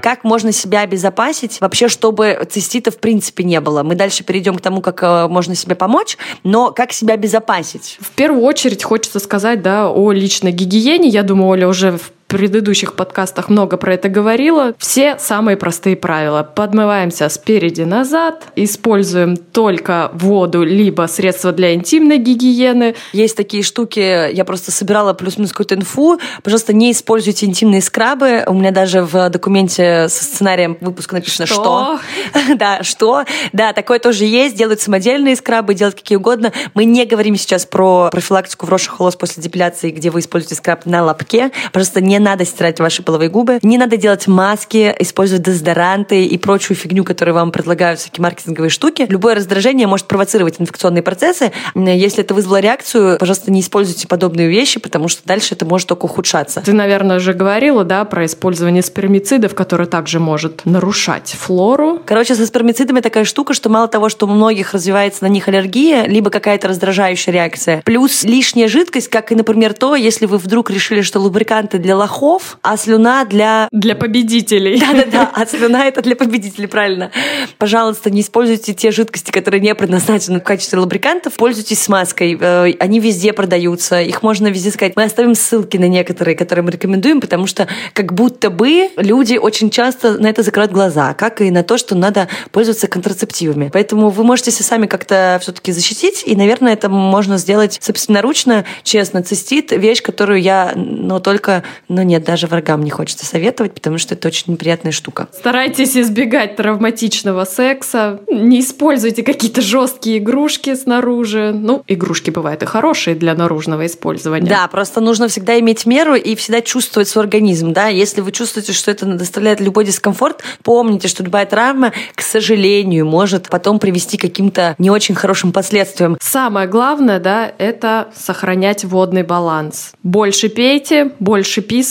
Как 0.00 0.25
можно 0.25 0.53
себя 0.53 0.81
обезопасить 0.81 1.61
вообще, 1.61 1.89
чтобы 1.89 2.47
цистита 2.50 2.91
в 2.91 2.99
принципе 2.99 3.45
не 3.45 3.61
было? 3.61 3.83
Мы 3.83 3.95
дальше 3.95 4.25
перейдем 4.25 4.56
к 4.56 4.61
тому, 4.61 4.81
как 4.81 5.03
э, 5.03 5.29
можно 5.29 5.55
себе 5.55 5.75
помочь, 5.75 6.17
но 6.45 6.72
как 6.72 6.93
себя 6.93 7.15
обезопасить? 7.15 7.99
В 8.01 8.11
первую 8.11 8.43
очередь 8.43 8.84
хочется 8.84 9.19
сказать 9.19 9.63
да, 9.63 9.89
о 9.91 10.13
личной 10.13 10.53
гигиене. 10.53 11.08
Я 11.08 11.22
думаю, 11.22 11.49
Оля 11.49 11.69
уже 11.69 11.93
в 11.93 12.13
предыдущих 12.29 12.94
подкастах 12.94 13.49
много 13.49 13.79
про 13.79 13.94
это 13.94 14.08
говорила. 14.08 14.75
Все 14.79 15.19
самые 15.19 15.56
простые 15.56 15.97
правила. 15.97 16.43
Подмываемся 16.43 17.29
спереди 17.31 17.82
назад, 17.82 18.44
используем 18.55 19.37
только 19.37 20.11
воду 20.13 20.63
либо 20.63 21.06
средства 21.08 21.53
для 21.53 21.75
интимной 21.75 22.19
гигиены. 22.19 22.94
Есть 23.13 23.37
такие 23.37 23.63
штуки, 23.63 24.31
я 24.32 24.44
просто 24.44 24.70
собирала 24.70 25.15
плюс-минус 25.15 25.53
какую-то 25.53 25.75
инфу. 25.75 26.20
Пожалуйста, 26.43 26.75
не 26.75 26.93
используйте 26.93 27.47
интимные 27.47 27.81
скрабы. 27.81 28.44
У 28.47 28.53
меня 28.53 28.73
даже 28.73 29.03
в 29.03 29.31
документе 29.31 30.08
со 30.08 30.23
сценарием 30.23 30.77
выпуска 30.81 31.15
написано 31.15 31.47
«что». 31.47 31.99
Да, 32.56 32.82
что. 32.82 33.25
Да, 33.53 33.73
такое 33.73 33.99
тоже 33.99 34.25
есть. 34.25 34.56
Делают 34.56 34.81
самодельные 34.81 35.37
скрабы, 35.37 35.75
делают 35.75 35.97
какие 35.97 36.17
угодно. 36.17 36.53
Мы 36.75 36.85
не 36.85 37.06
говорим 37.06 37.37
сейчас 37.37 37.65
про 37.65 38.11
профилактику 38.11 38.67
вросших 38.67 39.01
волос 39.01 39.17
после 39.17 39.43
депиляции, 39.43 39.91
где 39.91 40.11
вы 40.11 40.20
используете 40.20 40.56
скраб 40.56 40.85
на 40.85 41.05
лобке. 41.05 41.53
Пожалуйста, 41.73 42.01
не 42.01 42.18
надо 42.19 42.44
стирать 42.44 42.81
ваши 42.81 43.03
половые 43.03 43.31
губы, 43.31 43.58
не 43.63 43.79
надо 43.79 43.96
делать 43.96 44.27
маски, 44.27 44.94
использовать 44.98 45.44
дезодоранты 45.44 46.25
и 46.25 46.39
прочую 46.39 46.77
фигню, 46.77 47.05
которую 47.05 47.34
вам 47.34 47.53
предлагают 47.53 48.01
всякие 48.01 48.22
маркетинговые 48.22 48.70
штуки. 48.70 49.06
Любое 49.08 49.34
раздражение 49.34 49.87
может 49.87 50.06
провоцировать 50.06 50.56
инфекционные 50.58 51.03
процессы. 51.03 51.53
Если 51.75 52.25
это 52.25 52.34
вызвало 52.34 52.60
реакцию, 52.60 53.19
пожалуйста, 53.19 53.51
не 53.51 53.60
используйте 53.60 54.08
подобные 54.08 54.48
вещи, 54.48 54.81
потому 54.81 55.08
что 55.08 55.22
дальше 55.25 55.55
это 55.55 55.65
может 55.65 55.89
только 55.89 56.06
ухудшаться. 56.06 56.60
Ты, 56.60 56.72
наверное, 56.72 57.17
уже 57.17 57.32
говорила, 57.34 57.84
да, 57.84 58.05
про 58.05 58.25
использование 58.25 58.82
спермицидов, 58.82 59.55
которые 59.55 59.87
также 59.87 60.20
может 60.20 60.65
нарушать 60.65 61.37
флору. 61.39 62.01
Короче, 62.05 62.34
со 62.34 62.46
спермицидами 62.46 63.01
такая 63.01 63.25
штука, 63.25 63.55
что 63.55 63.69
мало 63.69 63.89
того, 63.89 64.08
что 64.08 64.27
у 64.27 64.31
многих 64.31 64.72
развивается 64.75 65.25
на 65.25 65.29
них 65.29 65.48
аллергия, 65.48 66.06
либо 66.06 66.31
какая-то 66.31 66.69
раздражающая 66.69 67.32
реакция, 67.32 67.82
плюс 67.84 68.25
лишняя 68.25 68.69
жидкость, 68.69 69.08
как 69.08 69.32
и, 69.32 69.34
например, 69.34 69.75
то, 69.75 69.94
если 69.94 70.27
вы 70.27 70.39
вдруг 70.39 70.70
решили, 70.70 71.03
что 71.03 71.20
лубриканты 71.20 71.79
для 71.79 71.96
лох 71.96 72.07
лохов, 72.08 72.58
а 72.62 72.77
слюна 72.77 73.24
для... 73.24 73.69
Для 73.70 73.94
победителей. 73.94 74.81
Да-да-да, 74.81 75.31
а 75.34 75.46
слюна 75.46 75.86
это 75.86 76.03
для 76.03 76.17
победителей, 76.17 76.67
правильно. 76.67 77.10
Пожалуйста, 77.58 78.10
не 78.10 78.22
используйте 78.22 78.74
те 78.74 78.91
жидкости, 78.91 79.31
которые 79.31 79.60
не 79.60 79.74
предназначены 79.74 80.41
в 80.41 80.43
качестве 80.43 80.79
лубрикантов. 80.79 81.34
Пользуйтесь 81.34 81.82
смазкой. 81.82 82.36
Э, 82.41 82.72
они 82.81 83.00
везде 83.00 83.32
продаются. 83.32 84.00
Их 84.00 84.22
можно 84.22 84.48
везде 84.48 84.70
сказать. 84.70 84.94
Мы 84.96 85.05
оставим 85.05 85.34
ссылки 85.34 85.77
на 85.77 85.88
некоторые, 85.88 86.36
которые 86.36 86.65
мы 86.65 86.70
рекомендуем, 86.70 87.20
потому 87.20 87.46
что 87.46 87.69
как 87.93 88.15
будто 88.15 88.50
бы 88.50 88.88
люди 88.96 89.36
очень 89.36 89.70
часто 89.70 90.19
на 90.19 90.29
это 90.29 90.43
закрывают 90.43 90.72
глаза, 90.72 91.15
как 91.15 91.41
и 91.41 91.50
на 91.50 91.62
то, 91.62 91.79
что 91.79 91.94
надо 91.94 92.29
пользоваться 92.50 92.88
контрацептивами. 92.88 93.70
Поэтому 93.72 94.10
вы 94.10 94.24
можете 94.24 94.50
себя 94.50 94.65
сами 94.65 94.86
как-то 94.86 95.38
все-таки 95.43 95.72
защитить, 95.72 96.22
и, 96.27 96.34
наверное, 96.36 96.72
это 96.72 96.88
можно 96.88 97.38
сделать 97.38 97.79
собственноручно, 97.81 98.65
честно. 98.82 99.22
Цистит— 99.22 99.72
вещь, 99.72 100.03
которую 100.03 100.41
я, 100.41 100.72
ну, 100.74 101.20
только, 101.20 101.65
ну, 101.98 102.05
нет, 102.05 102.22
даже 102.22 102.46
врагам 102.46 102.84
не 102.84 102.90
хочется 102.90 103.26
советовать, 103.26 103.74
потому 103.74 103.98
что 103.98 104.14
это 104.14 104.28
очень 104.28 104.52
неприятная 104.52 104.93
штука. 104.93 105.26
Старайтесь 105.32 105.96
избегать 105.96 106.55
травматичного 106.55 107.44
секса, 107.44 108.20
не 108.31 108.60
используйте 108.60 109.24
какие-то 109.24 109.62
жесткие 109.62 110.19
игрушки 110.19 110.76
снаружи. 110.76 111.50
Ну, 111.52 111.82
игрушки 111.88 112.31
бывают 112.31 112.62
и 112.62 112.67
хорошие 112.67 113.17
для 113.17 113.34
наружного 113.34 113.84
использования. 113.86 114.48
Да, 114.48 114.69
просто 114.69 115.00
нужно 115.00 115.26
всегда 115.26 115.58
иметь 115.58 115.86
меру 115.86 116.14
и 116.14 116.36
всегда 116.36 116.60
чувствовать 116.60 117.08
свой 117.08 117.24
организм, 117.24 117.72
да. 117.72 117.88
Если 117.88 118.20
вы 118.20 118.31
чувствуете, 118.31 118.72
что 118.72 118.93
это 118.93 119.05
доставляет 119.05 119.60
любой 119.60 119.84
дискомфорт, 119.84 120.44
помните, 120.62 121.08
что 121.08 121.24
любая 121.24 121.46
травма, 121.46 121.93
к 122.14 122.22
сожалению, 122.22 123.06
может 123.06 123.48
потом 123.48 123.81
привести 123.81 124.19
к 124.19 124.20
каким-то 124.20 124.76
не 124.78 124.90
очень 124.90 125.17
хорошим 125.17 125.50
последствиям. 125.50 126.17
Самое 126.20 126.69
главное, 126.69 127.19
да, 127.19 127.50
это 127.58 128.06
сохранять 128.14 128.84
водный 128.84 129.24
баланс. 129.24 129.94
Больше 130.05 130.48
пейте, 130.48 131.10
больше 131.19 131.60
писайте, 131.60 131.88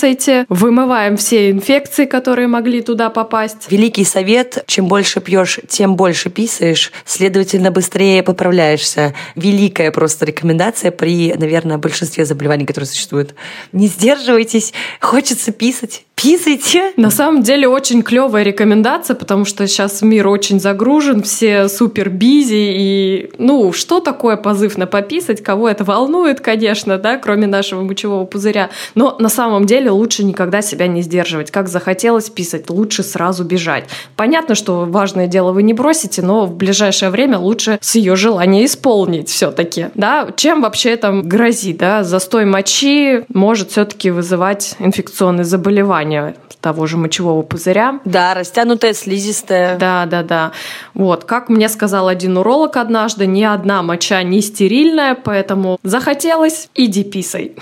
вымываем 0.49 1.17
все 1.17 1.51
инфекции, 1.51 2.05
которые 2.05 2.47
могли 2.47 2.81
туда 2.81 3.09
попасть. 3.09 3.69
Великий 3.69 4.03
совет, 4.03 4.63
чем 4.67 4.87
больше 4.87 5.21
пьешь, 5.21 5.59
тем 5.67 5.95
больше 5.95 6.29
писаешь, 6.29 6.91
следовательно, 7.05 7.71
быстрее 7.71 8.23
поправляешься. 8.23 9.13
Великая 9.35 9.91
просто 9.91 10.25
рекомендация 10.25 10.91
при, 10.91 11.33
наверное, 11.33 11.77
большинстве 11.77 12.25
заболеваний, 12.25 12.65
которые 12.65 12.87
существуют. 12.87 13.35
Не 13.71 13.87
сдерживайтесь, 13.87 14.73
хочется 14.99 15.51
писать, 15.51 16.03
писайте. 16.17 16.93
На 16.97 17.11
самом 17.11 17.43
деле 17.43 17.67
очень 17.67 18.01
клевая 18.01 18.43
рекомендация, 18.43 19.15
потому 19.15 19.45
что 19.45 19.67
сейчас 19.67 20.01
мир 20.01 20.27
очень 20.27 20.59
загружен, 20.59 21.21
все 21.21 21.69
супер 21.69 22.09
бизи, 22.09 22.55
и 22.55 23.31
ну, 23.37 23.71
что 23.71 23.99
такое 23.99 24.35
позыв 24.35 24.77
на 24.77 24.87
пописать, 24.87 25.43
кого 25.43 25.69
это 25.69 25.83
волнует, 25.83 26.41
конечно, 26.41 26.97
да, 26.97 27.17
кроме 27.17 27.45
нашего 27.45 27.83
мочевого 27.83 28.25
пузыря. 28.25 28.71
Но 28.95 29.15
на 29.19 29.29
самом 29.29 29.65
деле 29.65 29.91
лучше 29.91 30.23
никогда 30.23 30.61
себя 30.61 30.87
не 30.87 31.01
сдерживать. 31.01 31.51
Как 31.51 31.69
захотелось 31.69 32.29
писать, 32.29 32.69
лучше 32.69 33.03
сразу 33.03 33.43
бежать. 33.43 33.85
Понятно, 34.15 34.55
что 34.55 34.85
важное 34.85 35.27
дело 35.27 35.51
вы 35.51 35.61
не 35.61 35.73
бросите, 35.73 36.21
но 36.23 36.45
в 36.45 36.55
ближайшее 36.55 37.11
время 37.11 37.37
лучше 37.37 37.77
с 37.81 37.95
ее 37.95 38.15
желания 38.15 38.65
исполнить 38.65 39.29
все-таки. 39.29 39.87
Да? 39.93 40.29
Чем 40.35 40.61
вообще 40.61 40.91
это 40.91 41.11
грозит? 41.23 41.77
Да? 41.77 42.03
Застой 42.03 42.45
мочи 42.45 43.23
может 43.29 43.71
все-таки 43.71 44.09
вызывать 44.09 44.75
инфекционные 44.79 45.45
заболевания 45.45 46.06
заболевания 46.07 46.35
того 46.61 46.87
же 46.87 46.97
мочевого 46.97 47.43
пузыря. 47.43 47.99
Да, 48.03 48.33
растянутая 48.33 48.93
слизистая. 48.93 49.77
Да, 49.77 50.05
да, 50.05 50.23
да. 50.23 50.51
Вот, 50.95 51.23
как 51.23 51.49
мне 51.49 51.69
сказал 51.69 52.07
один 52.07 52.37
уролог 52.37 52.77
однажды, 52.77 53.27
ни 53.27 53.43
одна 53.43 53.83
моча 53.83 54.23
не 54.23 54.41
стерильная, 54.41 55.15
поэтому 55.15 55.77
захотелось, 55.83 56.69
иди 56.73 57.03
писай. 57.03 57.53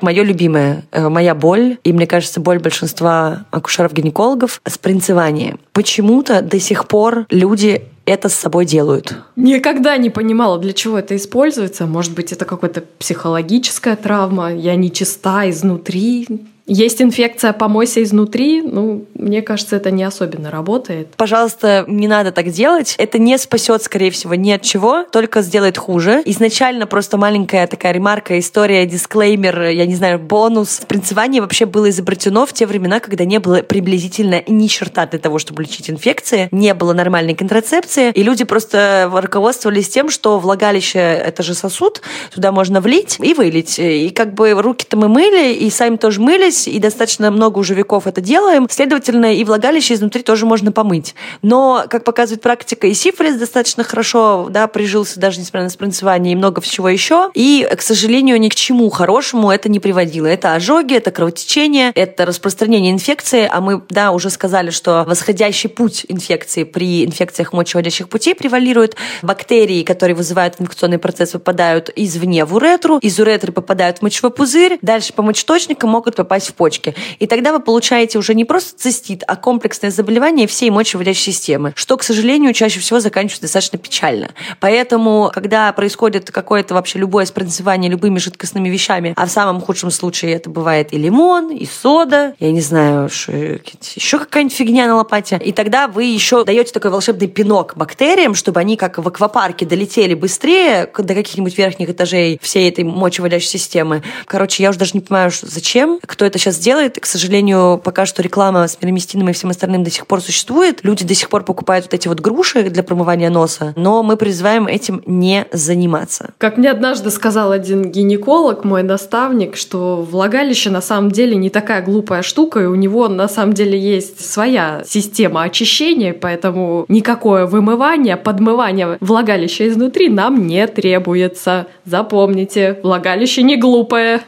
Мое 0.00 0.22
любимое, 0.22 0.84
э, 0.90 1.08
моя 1.08 1.34
боль, 1.34 1.76
и 1.84 1.92
мне 1.92 2.06
кажется, 2.06 2.40
боль 2.40 2.60
большинства 2.60 3.44
акушеров-гинекологов— 3.50 4.60
спринцевание. 4.66 5.56
Почему-то 5.72 6.40
до 6.40 6.58
сих 6.58 6.86
пор 6.86 7.26
люди 7.30 7.82
это 8.06 8.28
с 8.28 8.34
собой 8.34 8.64
делают. 8.64 9.14
Никогда 9.36 9.96
не 9.98 10.08
понимала, 10.08 10.58
для 10.58 10.72
чего 10.72 10.98
это 10.98 11.14
используется. 11.14 11.86
Может 11.86 12.14
быть, 12.14 12.32
это 12.32 12.46
какая-то 12.46 12.84
психологическая 12.98 13.96
травма, 13.96 14.54
я 14.54 14.76
не 14.76 14.90
чиста 14.90 15.48
изнутри. 15.50 16.26
Есть 16.68 17.00
инфекция, 17.00 17.54
помойся 17.54 18.02
изнутри. 18.02 18.60
Ну, 18.60 19.06
мне 19.14 19.40
кажется, 19.40 19.76
это 19.76 19.90
не 19.90 20.04
особенно 20.04 20.50
работает. 20.50 21.08
Пожалуйста, 21.16 21.84
не 21.88 22.06
надо 22.06 22.30
так 22.30 22.50
делать. 22.50 22.94
Это 22.98 23.18
не 23.18 23.38
спасет, 23.38 23.82
скорее 23.82 24.10
всего, 24.10 24.34
ни 24.34 24.50
от 24.50 24.60
чего, 24.62 25.04
только 25.10 25.40
сделает 25.40 25.78
хуже. 25.78 26.22
Изначально 26.26 26.86
просто 26.86 27.16
маленькая 27.16 27.66
такая 27.66 27.92
ремарка, 27.92 28.38
история, 28.38 28.84
дисклеймер, 28.84 29.68
я 29.68 29.86
не 29.86 29.94
знаю, 29.94 30.18
бонус. 30.18 30.82
Принцевание 30.86 31.40
вообще 31.40 31.64
было 31.64 31.88
изобретено 31.88 32.44
в 32.44 32.52
те 32.52 32.66
времена, 32.66 33.00
когда 33.00 33.24
не 33.24 33.38
было 33.40 33.62
приблизительно 33.62 34.42
ни 34.46 34.66
черта 34.66 35.06
для 35.06 35.18
того, 35.18 35.38
чтобы 35.38 35.62
лечить 35.62 35.88
инфекции, 35.88 36.48
не 36.50 36.74
было 36.74 36.92
нормальной 36.92 37.34
контрацепции, 37.34 38.12
и 38.12 38.22
люди 38.22 38.44
просто 38.44 39.10
руководствовались 39.10 39.88
тем, 39.88 40.10
что 40.10 40.38
влагалище— 40.38 40.98
это 40.98 41.42
же 41.42 41.54
сосуд, 41.54 42.02
туда 42.34 42.52
можно 42.52 42.82
влить 42.82 43.16
и 43.20 43.32
вылить. 43.32 43.78
И 43.78 44.10
как 44.10 44.34
бы 44.34 44.50
руки-то 44.52 44.98
мы 44.98 45.08
мыли, 45.08 45.54
и 45.54 45.70
сами 45.70 45.96
тоже 45.96 46.20
мылись, 46.20 46.57
здесь, 46.58 46.74
и 46.74 46.78
достаточно 46.78 47.30
много 47.30 47.58
уже 47.58 47.74
веков 47.74 48.06
это 48.06 48.20
делаем. 48.20 48.66
Следовательно, 48.70 49.34
и 49.34 49.44
влагалище 49.44 49.94
изнутри 49.94 50.22
тоже 50.22 50.46
можно 50.46 50.72
помыть. 50.72 51.14
Но, 51.42 51.84
как 51.88 52.04
показывает 52.04 52.42
практика, 52.42 52.86
и 52.86 52.94
сифилис 52.94 53.36
достаточно 53.36 53.84
хорошо 53.84 54.48
да, 54.50 54.66
прижился, 54.66 55.20
даже 55.20 55.40
несмотря 55.40 55.64
на 55.64 55.70
спринцевание, 55.70 56.32
и 56.32 56.36
много 56.36 56.60
всего 56.60 56.88
еще. 56.88 57.30
И, 57.34 57.68
к 57.76 57.82
сожалению, 57.82 58.40
ни 58.40 58.48
к 58.48 58.54
чему 58.54 58.88
хорошему 58.90 59.50
это 59.50 59.68
не 59.68 59.80
приводило. 59.80 60.26
Это 60.26 60.54
ожоги, 60.54 60.94
это 60.94 61.10
кровотечение, 61.10 61.92
это 61.94 62.26
распространение 62.26 62.92
инфекции, 62.92 63.48
а 63.50 63.60
мы, 63.60 63.82
да, 63.90 64.12
уже 64.12 64.30
сказали, 64.30 64.70
что 64.70 65.04
восходящий 65.06 65.68
путь 65.68 66.04
инфекции 66.08 66.64
при 66.64 67.04
инфекциях 67.04 67.52
мочеводящих 67.52 68.08
путей 68.08 68.34
превалирует. 68.34 68.96
Бактерии, 69.22 69.82
которые 69.82 70.14
вызывают 70.14 70.56
инфекционный 70.58 70.98
процесс, 70.98 71.30
попадают 71.30 71.90
извне 71.94 72.44
в 72.44 72.54
уретру, 72.54 72.98
из 72.98 73.18
уретры 73.18 73.52
попадают 73.52 73.98
в 73.98 74.02
мочевой 74.02 74.30
пузырь, 74.30 74.78
дальше 74.82 75.12
по 75.12 75.22
мочеточникам 75.22 75.90
могут 75.90 76.16
попасть 76.16 76.47
в 76.48 76.54
почки. 76.54 76.94
И 77.18 77.26
тогда 77.26 77.52
вы 77.52 77.60
получаете 77.60 78.18
уже 78.18 78.34
не 78.34 78.44
просто 78.44 78.78
цистит, 78.78 79.22
а 79.26 79.36
комплексное 79.36 79.90
заболевание 79.90 80.46
всей 80.46 80.70
мочевыводящей 80.70 81.32
системы, 81.32 81.72
что, 81.76 81.96
к 81.96 82.02
сожалению, 82.02 82.52
чаще 82.52 82.80
всего 82.80 83.00
заканчивается 83.00 83.42
достаточно 83.42 83.78
печально. 83.78 84.30
Поэтому, 84.60 85.30
когда 85.32 85.72
происходит 85.72 86.30
какое-то 86.30 86.74
вообще 86.74 86.98
любое 86.98 87.24
спринцевание 87.26 87.90
любыми 87.90 88.18
жидкостными 88.18 88.68
вещами, 88.68 89.14
а 89.16 89.26
в 89.26 89.30
самом 89.30 89.60
худшем 89.60 89.90
случае 89.90 90.32
это 90.32 90.50
бывает 90.50 90.92
и 90.92 90.98
лимон, 90.98 91.50
и 91.50 91.66
сода, 91.66 92.34
я 92.38 92.52
не 92.52 92.60
знаю, 92.60 93.08
еще 93.08 94.18
какая-нибудь 94.18 94.56
фигня 94.56 94.86
на 94.86 94.96
лопате, 94.96 95.40
и 95.44 95.52
тогда 95.52 95.88
вы 95.88 96.04
еще 96.04 96.44
даете 96.44 96.72
такой 96.72 96.90
волшебный 96.90 97.28
пинок 97.28 97.76
бактериям, 97.76 98.34
чтобы 98.34 98.60
они 98.60 98.76
как 98.76 98.98
в 98.98 99.06
аквапарке 99.06 99.66
долетели 99.66 100.14
быстрее 100.14 100.90
до 100.96 101.14
каких-нибудь 101.14 101.56
верхних 101.56 101.90
этажей 101.90 102.38
всей 102.42 102.68
этой 102.68 102.84
мочевыводящей 102.84 103.48
системы. 103.48 104.02
Короче, 104.26 104.62
я 104.62 104.70
уже 104.70 104.78
даже 104.78 104.92
не 104.94 105.00
понимаю, 105.00 105.30
зачем, 105.42 105.98
кто 106.04 106.24
это 106.24 106.37
сейчас 106.38 106.58
делает. 106.58 106.98
К 106.98 107.06
сожалению, 107.06 107.80
пока 107.82 108.06
что 108.06 108.22
реклама 108.22 108.66
с 108.66 108.78
мироместином 108.80 109.28
и 109.28 109.32
всем 109.32 109.50
остальным 109.50 109.84
до 109.84 109.90
сих 109.90 110.06
пор 110.06 110.20
существует. 110.20 110.80
Люди 110.82 111.04
до 111.04 111.14
сих 111.14 111.28
пор 111.28 111.44
покупают 111.44 111.86
вот 111.86 111.94
эти 111.94 112.08
вот 112.08 112.20
груши 112.20 112.62
для 112.70 112.82
промывания 112.82 113.30
носа, 113.30 113.72
но 113.76 114.02
мы 114.02 114.16
призываем 114.16 114.66
этим 114.66 115.02
не 115.06 115.46
заниматься. 115.52 116.30
Как 116.38 116.56
мне 116.56 116.70
однажды 116.70 117.10
сказал 117.10 117.52
один 117.52 117.90
гинеколог, 117.90 118.64
мой 118.64 118.82
наставник, 118.82 119.56
что 119.56 120.02
влагалище 120.02 120.70
на 120.70 120.80
самом 120.80 121.10
деле 121.10 121.36
не 121.36 121.50
такая 121.50 121.82
глупая 121.82 122.22
штука, 122.22 122.60
и 122.60 122.64
у 122.64 122.74
него 122.74 123.08
на 123.08 123.28
самом 123.28 123.52
деле 123.52 123.78
есть 123.78 124.24
своя 124.24 124.82
система 124.86 125.42
очищения, 125.42 126.12
поэтому 126.12 126.84
никакое 126.88 127.46
вымывание, 127.46 128.16
подмывание 128.16 128.98
влагалища 129.00 129.68
изнутри 129.68 130.08
нам 130.08 130.46
не 130.46 130.66
требуется. 130.66 131.66
Запомните, 131.84 132.78
влагалище 132.82 133.42
не 133.42 133.56
глупое. 133.56 134.22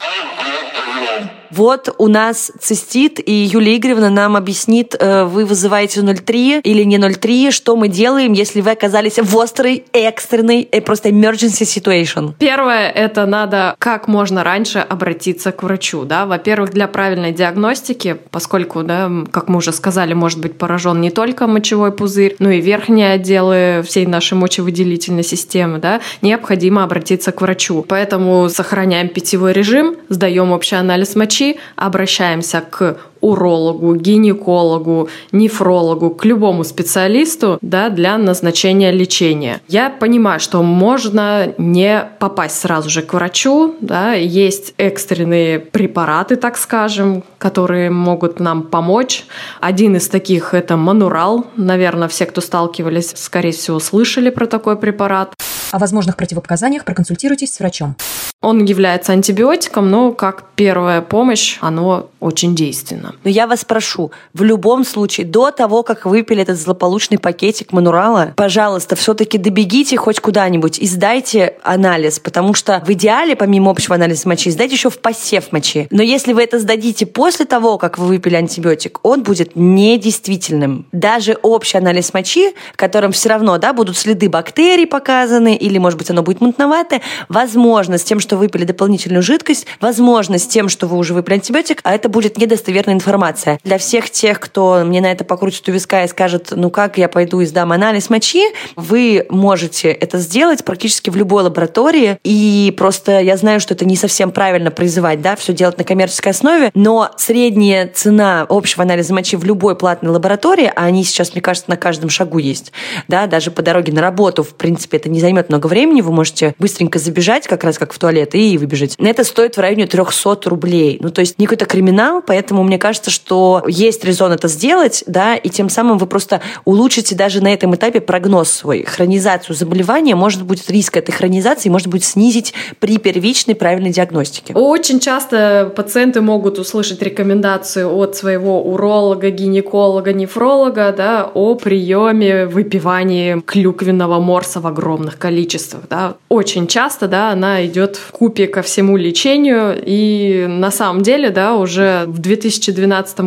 Вот 1.50 1.94
у 1.98 2.08
нас 2.08 2.52
цистит, 2.60 3.20
и 3.26 3.32
Юлия 3.32 3.76
Игоревна 3.76 4.08
нам 4.08 4.36
объяснит, 4.36 4.94
э, 4.98 5.24
вы 5.24 5.44
вызываете 5.44 6.00
0,3 6.00 6.60
или 6.62 6.84
не 6.84 6.98
0,3, 6.98 7.50
что 7.50 7.76
мы 7.76 7.88
делаем, 7.88 8.32
если 8.32 8.60
вы 8.60 8.70
оказались 8.70 9.18
в 9.18 9.38
острой, 9.38 9.84
экстренной, 9.92 10.68
э, 10.70 10.80
просто 10.80 11.08
emergency 11.08 11.64
situation. 11.64 12.34
Первое, 12.38 12.88
это 12.88 13.26
надо 13.26 13.74
как 13.78 14.06
можно 14.06 14.44
раньше 14.44 14.78
обратиться 14.78 15.50
к 15.50 15.62
врачу. 15.62 16.04
Да? 16.04 16.26
Во-первых, 16.26 16.70
для 16.70 16.86
правильной 16.86 17.32
диагностики, 17.32 18.16
поскольку, 18.30 18.82
да, 18.82 19.10
как 19.32 19.48
мы 19.48 19.58
уже 19.58 19.72
сказали, 19.72 20.14
может 20.14 20.38
быть 20.40 20.56
поражен 20.56 21.00
не 21.00 21.10
только 21.10 21.46
мочевой 21.46 21.90
пузырь, 21.90 22.36
но 22.38 22.50
и 22.50 22.60
верхние 22.60 23.12
отделы 23.12 23.82
всей 23.84 24.06
нашей 24.06 24.34
мочевыделительной 24.34 25.24
системы, 25.24 25.78
да, 25.78 26.00
необходимо 26.22 26.84
обратиться 26.84 27.32
к 27.32 27.40
врачу. 27.40 27.84
Поэтому 27.88 28.48
сохраняем 28.48 29.08
питьевой 29.08 29.52
режим, 29.52 29.96
сдаем 30.08 30.52
общий 30.52 30.76
анализ 30.76 31.16
мочи, 31.16 31.39
мочи, 31.40 31.58
обращаемся 31.76 32.60
к 32.60 32.96
урологу, 33.20 33.94
гинекологу, 33.94 35.08
нефрологу, 35.32 36.10
к 36.10 36.24
любому 36.24 36.64
специалисту 36.64 37.58
да, 37.60 37.88
для 37.90 38.18
назначения 38.18 38.90
лечения. 38.90 39.60
Я 39.68 39.90
понимаю, 39.90 40.40
что 40.40 40.62
можно 40.62 41.52
не 41.58 42.04
попасть 42.18 42.60
сразу 42.60 42.90
же 42.90 43.02
к 43.02 43.14
врачу. 43.14 43.74
Да, 43.80 44.12
есть 44.14 44.74
экстренные 44.78 45.58
препараты, 45.58 46.36
так 46.36 46.56
скажем, 46.56 47.22
которые 47.38 47.90
могут 47.90 48.40
нам 48.40 48.62
помочь. 48.62 49.24
Один 49.60 49.96
из 49.96 50.08
таких– 50.08 50.54
это 50.54 50.76
манурал. 50.76 51.46
Наверное, 51.56 52.08
все, 52.08 52.26
кто 52.26 52.40
сталкивались, 52.40 53.12
скорее 53.16 53.52
всего, 53.52 53.80
слышали 53.80 54.30
про 54.30 54.46
такой 54.46 54.76
препарат. 54.76 55.34
О 55.70 55.78
возможных 55.78 56.16
противопоказаниях 56.16 56.84
проконсультируйтесь 56.84 57.52
с 57.52 57.60
врачом. 57.60 57.94
Он 58.42 58.64
является 58.64 59.12
антибиотиком, 59.12 59.90
но 59.90 60.12
как 60.12 60.44
первая 60.56 61.02
помощь 61.02 61.58
оно 61.60 62.08
очень 62.20 62.54
действенно. 62.54 63.09
Но 63.24 63.30
я 63.30 63.46
вас 63.46 63.64
прошу, 63.64 64.10
в 64.34 64.42
любом 64.42 64.84
случае, 64.84 65.26
до 65.26 65.50
того, 65.50 65.82
как 65.82 66.06
выпили 66.06 66.42
этот 66.42 66.58
злополучный 66.58 67.18
пакетик 67.18 67.72
манурала, 67.72 68.32
пожалуйста, 68.36 68.96
все-таки 68.96 69.38
добегите 69.38 69.96
хоть 69.96 70.20
куда-нибудь 70.20 70.78
и 70.78 70.86
сдайте 70.86 71.54
анализ, 71.62 72.18
потому 72.18 72.54
что 72.54 72.82
в 72.86 72.92
идеале, 72.92 73.36
помимо 73.36 73.70
общего 73.70 73.94
анализа 73.94 74.28
мочи, 74.28 74.50
сдайте 74.50 74.74
еще 74.74 74.90
в 74.90 74.98
посев 74.98 75.52
мочи. 75.52 75.88
Но 75.90 76.02
если 76.02 76.32
вы 76.32 76.42
это 76.42 76.58
сдадите 76.58 77.06
после 77.06 77.46
того, 77.46 77.78
как 77.78 77.98
вы 77.98 78.06
выпили 78.06 78.36
антибиотик, 78.36 79.00
он 79.02 79.22
будет 79.22 79.56
недействительным. 79.56 80.86
Даже 80.92 81.36
общий 81.42 81.78
анализ 81.78 82.12
мочи, 82.12 82.54
в 82.72 82.76
котором 82.76 83.12
все 83.12 83.28
равно 83.28 83.58
да, 83.58 83.72
будут 83.72 83.96
следы 83.96 84.28
бактерий 84.28 84.86
показаны, 84.86 85.56
или, 85.56 85.78
может 85.78 85.98
быть, 85.98 86.10
оно 86.10 86.22
будет 86.22 86.40
мутноватое, 86.40 87.02
возможно, 87.28 87.98
с 87.98 88.04
тем, 88.04 88.20
что 88.20 88.36
выпили 88.36 88.64
дополнительную 88.64 89.22
жидкость, 89.22 89.66
возможно, 89.80 90.38
с 90.38 90.46
тем, 90.46 90.68
что 90.68 90.86
вы 90.86 90.96
уже 90.96 91.14
выпили 91.14 91.34
антибиотик, 91.34 91.80
а 91.82 91.94
это 91.94 92.08
будет 92.08 92.38
недостоверная 92.38 92.94
информация. 93.00 93.58
Для 93.64 93.78
всех 93.78 94.10
тех, 94.10 94.38
кто 94.38 94.82
мне 94.84 95.00
на 95.00 95.10
это 95.10 95.24
покрутит 95.24 95.68
у 95.68 95.72
виска 95.72 96.04
и 96.04 96.08
скажет, 96.08 96.52
ну 96.54 96.70
как 96.70 96.98
я 96.98 97.08
пойду 97.08 97.40
и 97.40 97.46
сдам 97.46 97.72
анализ 97.72 98.10
мочи, 98.10 98.42
вы 98.76 99.26
можете 99.30 99.90
это 99.90 100.18
сделать 100.18 100.64
практически 100.64 101.10
в 101.10 101.16
любой 101.16 101.42
лаборатории. 101.42 102.18
И 102.24 102.74
просто 102.76 103.20
я 103.20 103.36
знаю, 103.36 103.60
что 103.60 103.74
это 103.74 103.84
не 103.84 103.96
совсем 103.96 104.30
правильно 104.30 104.70
призывать, 104.70 105.22
да, 105.22 105.34
все 105.36 105.52
делать 105.52 105.78
на 105.78 105.84
коммерческой 105.84 106.30
основе, 106.30 106.70
но 106.74 107.10
средняя 107.16 107.88
цена 107.88 108.46
общего 108.48 108.84
анализа 108.84 109.14
мочи 109.14 109.36
в 109.36 109.44
любой 109.44 109.76
платной 109.76 110.12
лаборатории, 110.12 110.70
а 110.74 110.84
они 110.84 111.04
сейчас, 111.04 111.32
мне 111.32 111.40
кажется, 111.40 111.70
на 111.70 111.76
каждом 111.76 112.10
шагу 112.10 112.38
есть, 112.38 112.72
да, 113.08 113.26
даже 113.26 113.50
по 113.50 113.62
дороге 113.62 113.92
на 113.92 114.02
работу, 114.02 114.42
в 114.42 114.54
принципе, 114.54 114.98
это 114.98 115.08
не 115.08 115.20
займет 115.20 115.48
много 115.48 115.66
времени, 115.66 116.02
вы 116.02 116.12
можете 116.12 116.54
быстренько 116.58 116.98
забежать, 116.98 117.46
как 117.46 117.64
раз 117.64 117.78
как 117.78 117.92
в 117.92 117.98
туалет, 117.98 118.34
и 118.34 118.58
выбежать. 118.58 118.96
Это 118.98 119.24
стоит 119.24 119.56
в 119.56 119.60
районе 119.60 119.86
300 119.86 120.38
рублей. 120.50 120.98
Ну, 121.00 121.10
то 121.10 121.20
есть 121.20 121.38
не 121.38 121.46
какой-то 121.46 121.64
криминал, 121.64 122.22
поэтому 122.22 122.62
мне 122.62 122.78
кажется, 122.78 122.89
что 122.94 123.62
есть 123.66 124.04
резон 124.04 124.32
это 124.32 124.48
сделать, 124.48 125.04
да, 125.06 125.36
и 125.36 125.48
тем 125.48 125.68
самым 125.68 125.98
вы 125.98 126.06
просто 126.06 126.40
улучшите 126.64 127.14
даже 127.14 127.42
на 127.42 127.52
этом 127.52 127.74
этапе 127.74 128.00
прогноз 128.00 128.50
свой. 128.50 128.84
Хронизацию 128.84 129.56
заболевания, 129.56 130.14
может 130.14 130.42
быть, 130.42 130.68
риск 130.70 130.96
этой 130.96 131.12
хронизации 131.12 131.68
может 131.68 131.88
быть 131.88 132.04
снизить 132.04 132.54
при 132.78 132.98
первичной 132.98 133.54
правильной 133.54 133.90
диагностике. 133.90 134.54
Очень 134.54 135.00
часто 135.00 135.72
пациенты 135.74 136.20
могут 136.20 136.58
услышать 136.58 137.02
рекомендацию 137.02 137.94
от 137.94 138.16
своего 138.16 138.62
уролога, 138.62 139.30
гинеколога, 139.30 140.12
нефролога 140.12 140.92
да, 140.96 141.30
о 141.32 141.54
приеме 141.54 142.46
выпивании 142.46 143.40
клюквенного 143.40 144.20
морса 144.20 144.60
в 144.60 144.66
огромных 144.66 145.18
количествах. 145.18 145.82
Да. 145.88 146.14
Очень 146.28 146.66
часто 146.66 147.08
да, 147.08 147.30
она 147.30 147.64
идет 147.66 147.96
в 147.96 148.12
купе 148.12 148.46
ко 148.46 148.62
всему 148.62 148.96
лечению. 148.96 149.80
И 149.84 150.46
на 150.48 150.70
самом 150.70 151.02
деле, 151.02 151.30
да, 151.30 151.56
уже 151.56 152.04
в 152.06 152.18
2012 152.18 152.79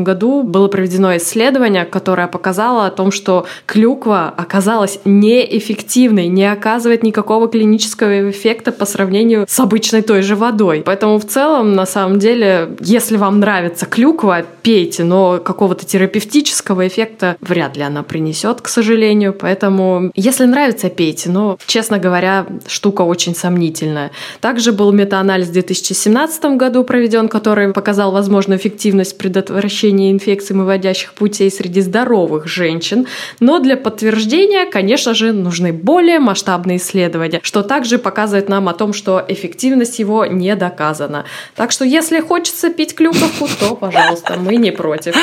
году 0.03 0.43
было 0.43 0.67
проведено 0.67 1.15
исследование, 1.17 1.85
которое 1.85 2.27
показало 2.27 2.85
о 2.85 2.91
том, 2.91 3.11
что 3.11 3.45
клюква 3.65 4.33
оказалась 4.35 4.99
неэффективной, 5.05 6.27
не 6.27 6.51
оказывает 6.51 7.03
никакого 7.03 7.47
клинического 7.47 8.29
эффекта 8.29 8.71
по 8.71 8.85
сравнению 8.85 9.45
с 9.47 9.59
обычной 9.59 10.01
той 10.01 10.21
же 10.21 10.35
водой. 10.35 10.83
Поэтому 10.85 11.19
в 11.19 11.25
целом, 11.25 11.73
на 11.73 11.85
самом 11.85 12.19
деле, 12.19 12.75
если 12.79 13.17
вам 13.17 13.39
нравится 13.39 13.85
клюква, 13.85 14.43
пейте, 14.61 15.03
но 15.03 15.39
какого-то 15.39 15.85
терапевтического 15.85 16.87
эффекта 16.87 17.35
вряд 17.41 17.77
ли 17.77 17.83
она 17.83 18.03
принесет, 18.03 18.61
к 18.61 18.67
сожалению. 18.67 19.33
Поэтому, 19.33 20.11
если 20.15 20.45
нравится, 20.45 20.89
пейте. 20.89 21.29
Но, 21.29 21.57
честно 21.65 21.99
говоря, 21.99 22.45
штука 22.67 23.01
очень 23.01 23.35
сомнительная. 23.35 24.11
Также 24.39 24.71
был 24.71 24.91
метаанализ 24.91 25.47
в 25.47 25.53
2017 25.53 26.45
году 26.57 26.83
проведен, 26.83 27.27
который 27.27 27.73
показал 27.73 28.11
возможную 28.11 28.59
эффективность 28.59 29.17
предотвращения 29.17 29.42
инфекций 29.49 30.55
выводящих 30.55 31.13
путей 31.13 31.51
среди 31.51 31.81
здоровых 31.81 32.47
женщин. 32.47 33.07
Но 33.39 33.59
для 33.59 33.77
подтверждения, 33.77 34.65
конечно 34.65 35.13
же, 35.13 35.33
нужны 35.33 35.73
более 35.73 36.19
масштабные 36.19 36.77
исследования, 36.77 37.39
что 37.43 37.63
также 37.63 37.97
показывает 37.97 38.49
нам 38.49 38.69
о 38.69 38.73
том, 38.73 38.93
что 38.93 39.23
эффективность 39.27 39.99
его 39.99 40.25
не 40.25 40.55
доказана. 40.55 41.25
Так 41.55 41.71
что 41.71 41.85
если 41.85 42.19
хочется 42.19 42.69
пить 42.69 42.95
клюковку, 42.95 43.47
то, 43.59 43.75
пожалуйста, 43.75 44.37
мы 44.37 44.55
не 44.55 44.71
против. 44.71 45.15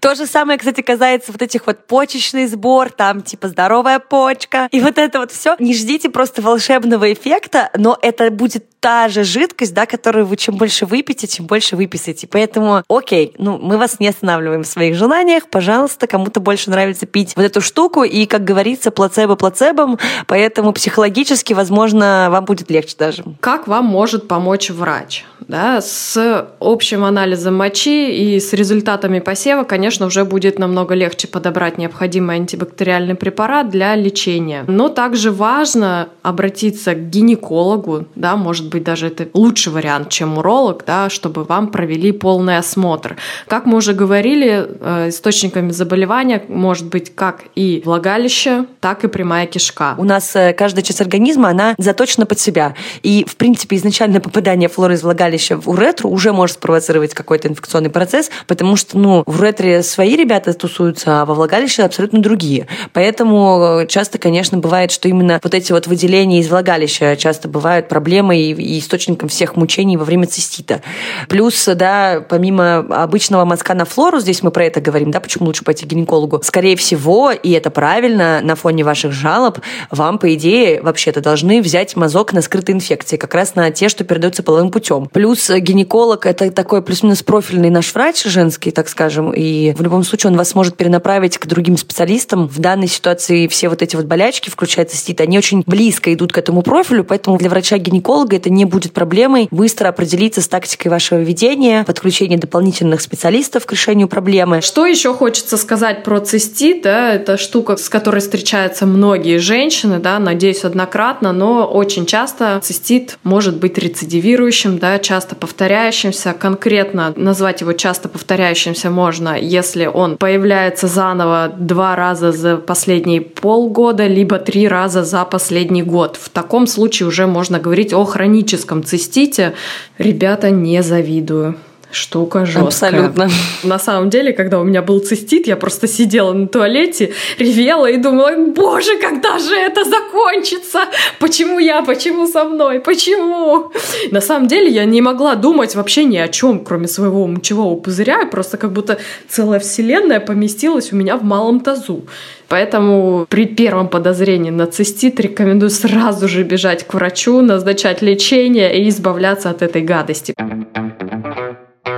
То 0.00 0.14
же 0.14 0.26
самое, 0.26 0.58
кстати, 0.58 0.80
касается 0.80 1.32
вот 1.32 1.42
этих 1.42 1.66
вот 1.66 1.86
почечный 1.86 2.46
сбор, 2.46 2.90
там 2.90 3.22
типа 3.22 3.48
здоровая 3.48 3.98
почка. 3.98 4.68
И 4.70 4.80
вот 4.80 4.98
это 4.98 5.20
вот 5.20 5.32
все. 5.32 5.56
Не 5.58 5.74
ждите 5.74 6.10
просто 6.10 6.42
волшебного 6.42 7.12
эффекта, 7.12 7.70
но 7.76 7.98
это 8.00 8.30
будет 8.30 8.66
та 8.80 9.08
же 9.08 9.22
жидкость, 9.22 9.74
да, 9.74 9.86
которую 9.86 10.26
вы 10.26 10.36
чем 10.36 10.56
больше 10.56 10.86
выпьете, 10.86 11.28
тем 11.28 11.46
больше 11.46 11.76
выписаете. 11.76 12.26
Поэтому, 12.26 12.82
окей, 12.88 13.32
ну, 13.42 13.58
мы 13.58 13.76
вас 13.76 14.00
не 14.00 14.08
останавливаем 14.08 14.62
в 14.62 14.66
своих 14.66 14.94
желаниях. 14.94 15.48
Пожалуйста, 15.48 16.06
кому-то 16.06 16.40
больше 16.40 16.70
нравится 16.70 17.06
пить 17.06 17.34
вот 17.36 17.44
эту 17.44 17.60
штуку. 17.60 18.04
И, 18.04 18.26
как 18.26 18.44
говорится, 18.44 18.90
плацебо 18.90 19.36
плацебом. 19.36 19.98
Поэтому 20.26 20.72
психологически, 20.72 21.52
возможно, 21.52 22.28
вам 22.30 22.44
будет 22.44 22.70
легче 22.70 22.94
даже. 22.98 23.24
Как 23.40 23.66
вам 23.66 23.84
может 23.84 24.28
помочь 24.28 24.70
врач? 24.70 25.24
Да, 25.48 25.80
с 25.80 26.46
общим 26.60 27.04
анализом 27.04 27.56
мочи 27.56 28.10
и 28.10 28.38
с 28.40 28.52
результатами 28.52 29.18
посева, 29.18 29.64
конечно, 29.64 30.06
уже 30.06 30.24
будет 30.24 30.58
намного 30.58 30.94
легче 30.94 31.26
подобрать 31.26 31.78
необходимый 31.78 32.36
антибактериальный 32.36 33.16
препарат 33.16 33.68
для 33.68 33.96
лечения. 33.96 34.64
Но 34.68 34.88
также 34.88 35.30
важно 35.30 36.08
обратиться 36.22 36.94
к 36.94 37.10
гинекологу, 37.10 38.06
да, 38.14 38.36
может 38.36 38.68
быть, 38.68 38.84
даже 38.84 39.08
это 39.08 39.28
лучший 39.34 39.72
вариант, 39.72 40.10
чем 40.10 40.38
уролог, 40.38 40.84
да, 40.86 41.10
чтобы 41.10 41.44
вам 41.44 41.68
провели 41.68 42.12
полный 42.12 42.58
осмотр. 42.58 43.16
Как 43.48 43.66
мы 43.66 43.76
уже 43.76 43.92
говорили, 43.92 44.66
э, 44.80 45.08
источниками 45.08 45.70
заболевания 45.70 46.42
может 46.48 46.86
быть 46.86 47.14
как 47.14 47.44
и 47.54 47.82
влагалище, 47.84 48.66
так 48.80 49.04
и 49.04 49.08
прямая 49.08 49.46
кишка. 49.46 49.94
У 49.98 50.04
нас 50.04 50.34
э, 50.36 50.52
каждая 50.52 50.82
часть 50.82 51.00
организма, 51.00 51.50
она 51.50 51.74
заточена 51.78 52.26
под 52.26 52.38
себя. 52.38 52.74
И, 53.02 53.24
в 53.28 53.36
принципе, 53.36 53.76
изначально 53.76 54.20
попадание 54.20 54.68
флоры 54.68 54.94
из 54.94 55.02
влагалища 55.02 55.56
в 55.56 55.68
уретру 55.68 56.10
уже 56.10 56.32
может 56.32 56.56
спровоцировать 56.56 57.14
какой-то 57.14 57.48
инфекционный 57.48 57.90
процесс, 57.90 58.30
потому 58.46 58.76
что, 58.76 58.98
ну, 58.98 59.22
в 59.26 59.40
уретре 59.40 59.82
свои 59.82 60.16
ребята 60.16 60.52
тусуются, 60.54 61.22
а 61.22 61.24
во 61.24 61.34
влагалище 61.34 61.82
абсолютно 61.82 62.20
другие. 62.20 62.66
Поэтому 62.92 63.80
э, 63.82 63.86
часто, 63.86 64.18
конечно, 64.18 64.58
бывает, 64.58 64.90
что 64.90 65.08
именно 65.08 65.40
вот 65.42 65.54
эти 65.54 65.72
вот 65.72 65.86
выделения 65.86 66.40
из 66.40 66.48
влагалища 66.48 67.16
часто 67.16 67.48
бывают 67.48 67.88
проблемой 67.88 68.40
и 68.40 68.78
источником 68.78 69.28
всех 69.28 69.56
мучений 69.56 69.96
во 69.96 70.04
время 70.04 70.26
цистита. 70.26 70.82
Плюс, 71.28 71.66
да, 71.66 72.24
помимо 72.28 72.86
обычного 73.22 73.44
мазка 73.44 73.74
на 73.74 73.84
флору, 73.84 74.18
здесь 74.18 74.42
мы 74.42 74.50
про 74.50 74.64
это 74.64 74.80
говорим, 74.80 75.12
да, 75.12 75.20
почему 75.20 75.46
лучше 75.46 75.62
пойти 75.62 75.86
к 75.86 75.88
гинекологу, 75.88 76.40
скорее 76.42 76.74
всего, 76.74 77.30
и 77.30 77.52
это 77.52 77.70
правильно, 77.70 78.40
на 78.42 78.56
фоне 78.56 78.82
ваших 78.82 79.12
жалоб, 79.12 79.60
вам, 79.92 80.18
по 80.18 80.34
идее, 80.34 80.82
вообще-то 80.82 81.20
должны 81.20 81.62
взять 81.62 81.94
мазок 81.94 82.32
на 82.32 82.42
скрытые 82.42 82.74
инфекции, 82.74 83.16
как 83.16 83.32
раз 83.34 83.54
на 83.54 83.70
те, 83.70 83.88
что 83.88 84.02
передаются 84.02 84.42
половым 84.42 84.72
путем. 84.72 85.08
Плюс 85.12 85.48
гинеколог– 85.50 86.26
это 86.26 86.50
такой 86.50 86.82
плюс-минус 86.82 87.22
профильный 87.22 87.70
наш 87.70 87.94
врач 87.94 88.24
женский, 88.24 88.72
так 88.72 88.88
скажем, 88.88 89.30
и 89.32 89.72
в 89.72 89.82
любом 89.82 90.02
случае 90.02 90.32
он 90.32 90.36
вас 90.36 90.56
может 90.56 90.76
перенаправить 90.76 91.38
к 91.38 91.46
другим 91.46 91.76
специалистам. 91.76 92.48
В 92.48 92.58
данной 92.58 92.88
ситуации 92.88 93.46
все 93.46 93.68
вот 93.68 93.82
эти 93.82 93.94
вот 93.94 94.06
болячки, 94.06 94.50
включая 94.50 94.84
цистит, 94.86 95.20
они 95.20 95.38
очень 95.38 95.62
близко 95.64 96.12
идут 96.12 96.32
к 96.32 96.38
этому 96.38 96.62
профилю, 96.62 97.04
поэтому 97.04 97.38
для 97.38 97.48
врача-гинеколога 97.48 98.34
это 98.34 98.50
не 98.50 98.64
будет 98.64 98.92
проблемой 98.92 99.46
быстро 99.52 99.88
определиться 99.88 100.40
с 100.40 100.48
тактикой 100.48 100.88
вашего 100.88 101.20
ведения, 101.20 101.84
подключение 101.84 102.36
дополнительных 102.36 103.00
специалистов 103.00 103.11
к 103.12 103.72
решению 103.72 104.08
проблемы. 104.08 104.60
Что 104.60 104.86
еще 104.86 105.14
хочется 105.14 105.56
сказать 105.56 106.02
про 106.02 106.20
цистит? 106.20 106.82
Да, 106.82 107.14
это 107.14 107.36
штука, 107.36 107.76
с 107.76 107.88
которой 107.88 108.20
встречаются 108.20 108.86
многие 108.86 109.38
женщины, 109.38 109.98
да, 109.98 110.18
надеюсь, 110.18 110.64
однократно, 110.64 111.32
но 111.32 111.66
очень 111.66 112.06
часто 112.06 112.58
цистит 112.62 113.18
может 113.22 113.58
быть 113.58 113.78
рецидивирующим, 113.78 114.78
да, 114.78 114.98
часто 114.98 115.36
повторяющимся. 115.36 116.34
Конкретно 116.38 117.12
назвать 117.16 117.60
его 117.60 117.72
часто 117.72 118.08
повторяющимся 118.08 118.90
можно, 118.90 119.38
если 119.38 119.86
он 119.86 120.16
появляется 120.16 120.88
заново 120.88 121.52
два 121.56 121.96
раза 121.96 122.32
за 122.32 122.56
последние 122.56 123.20
полгода, 123.20 124.06
либо 124.06 124.38
три 124.38 124.66
раза 124.66 125.04
за 125.04 125.24
последний 125.24 125.82
год. 125.82 126.18
В 126.20 126.28
таком 126.28 126.66
случае 126.66 127.08
уже 127.08 127.26
можно 127.26 127.58
говорить 127.58 127.92
о 127.92 128.04
хроническом 128.04 128.82
цистите. 128.82 129.54
Ребята, 129.98 130.50
не 130.50 130.82
завидую 130.82 131.56
Штука 131.92 132.46
жесткая. 132.46 132.66
Абсолютно. 132.66 133.28
На 133.62 133.78
самом 133.78 134.08
деле, 134.08 134.32
когда 134.32 134.58
у 134.60 134.64
меня 134.64 134.80
был 134.80 134.98
цистит, 135.00 135.46
я 135.46 135.56
просто 135.56 135.86
сидела 135.86 136.32
на 136.32 136.48
туалете, 136.48 137.12
ревела 137.38 137.86
и 137.86 137.98
думала, 137.98 138.32
боже, 138.46 138.98
когда 138.98 139.38
же 139.38 139.54
это 139.54 139.84
закончится? 139.84 140.80
Почему 141.18 141.58
я? 141.58 141.82
Почему 141.82 142.26
со 142.26 142.44
мной? 142.44 142.80
Почему? 142.80 143.70
На 144.10 144.22
самом 144.22 144.48
деле 144.48 144.70
я 144.70 144.86
не 144.86 145.02
могла 145.02 145.34
думать 145.34 145.74
вообще 145.74 146.04
ни 146.04 146.16
о 146.16 146.28
чем, 146.28 146.64
кроме 146.64 146.88
своего 146.88 147.26
мочевого 147.26 147.78
пузыря, 147.78 148.24
просто 148.24 148.56
как 148.56 148.72
будто 148.72 148.98
целая 149.28 149.60
вселенная 149.60 150.20
поместилась 150.20 150.92
у 150.92 150.96
меня 150.96 151.18
в 151.18 151.24
малом 151.24 151.60
тазу. 151.60 152.06
Поэтому 152.48 153.26
при 153.28 153.46
первом 153.46 153.88
подозрении 153.88 154.50
на 154.50 154.66
цистит 154.66 155.20
рекомендую 155.20 155.70
сразу 155.70 156.28
же 156.28 156.42
бежать 156.42 156.86
к 156.86 156.94
врачу, 156.94 157.40
назначать 157.40 158.02
лечение 158.02 158.78
и 158.78 158.88
избавляться 158.88 159.50
от 159.50 159.62
этой 159.62 159.82
гадости. 159.82 160.34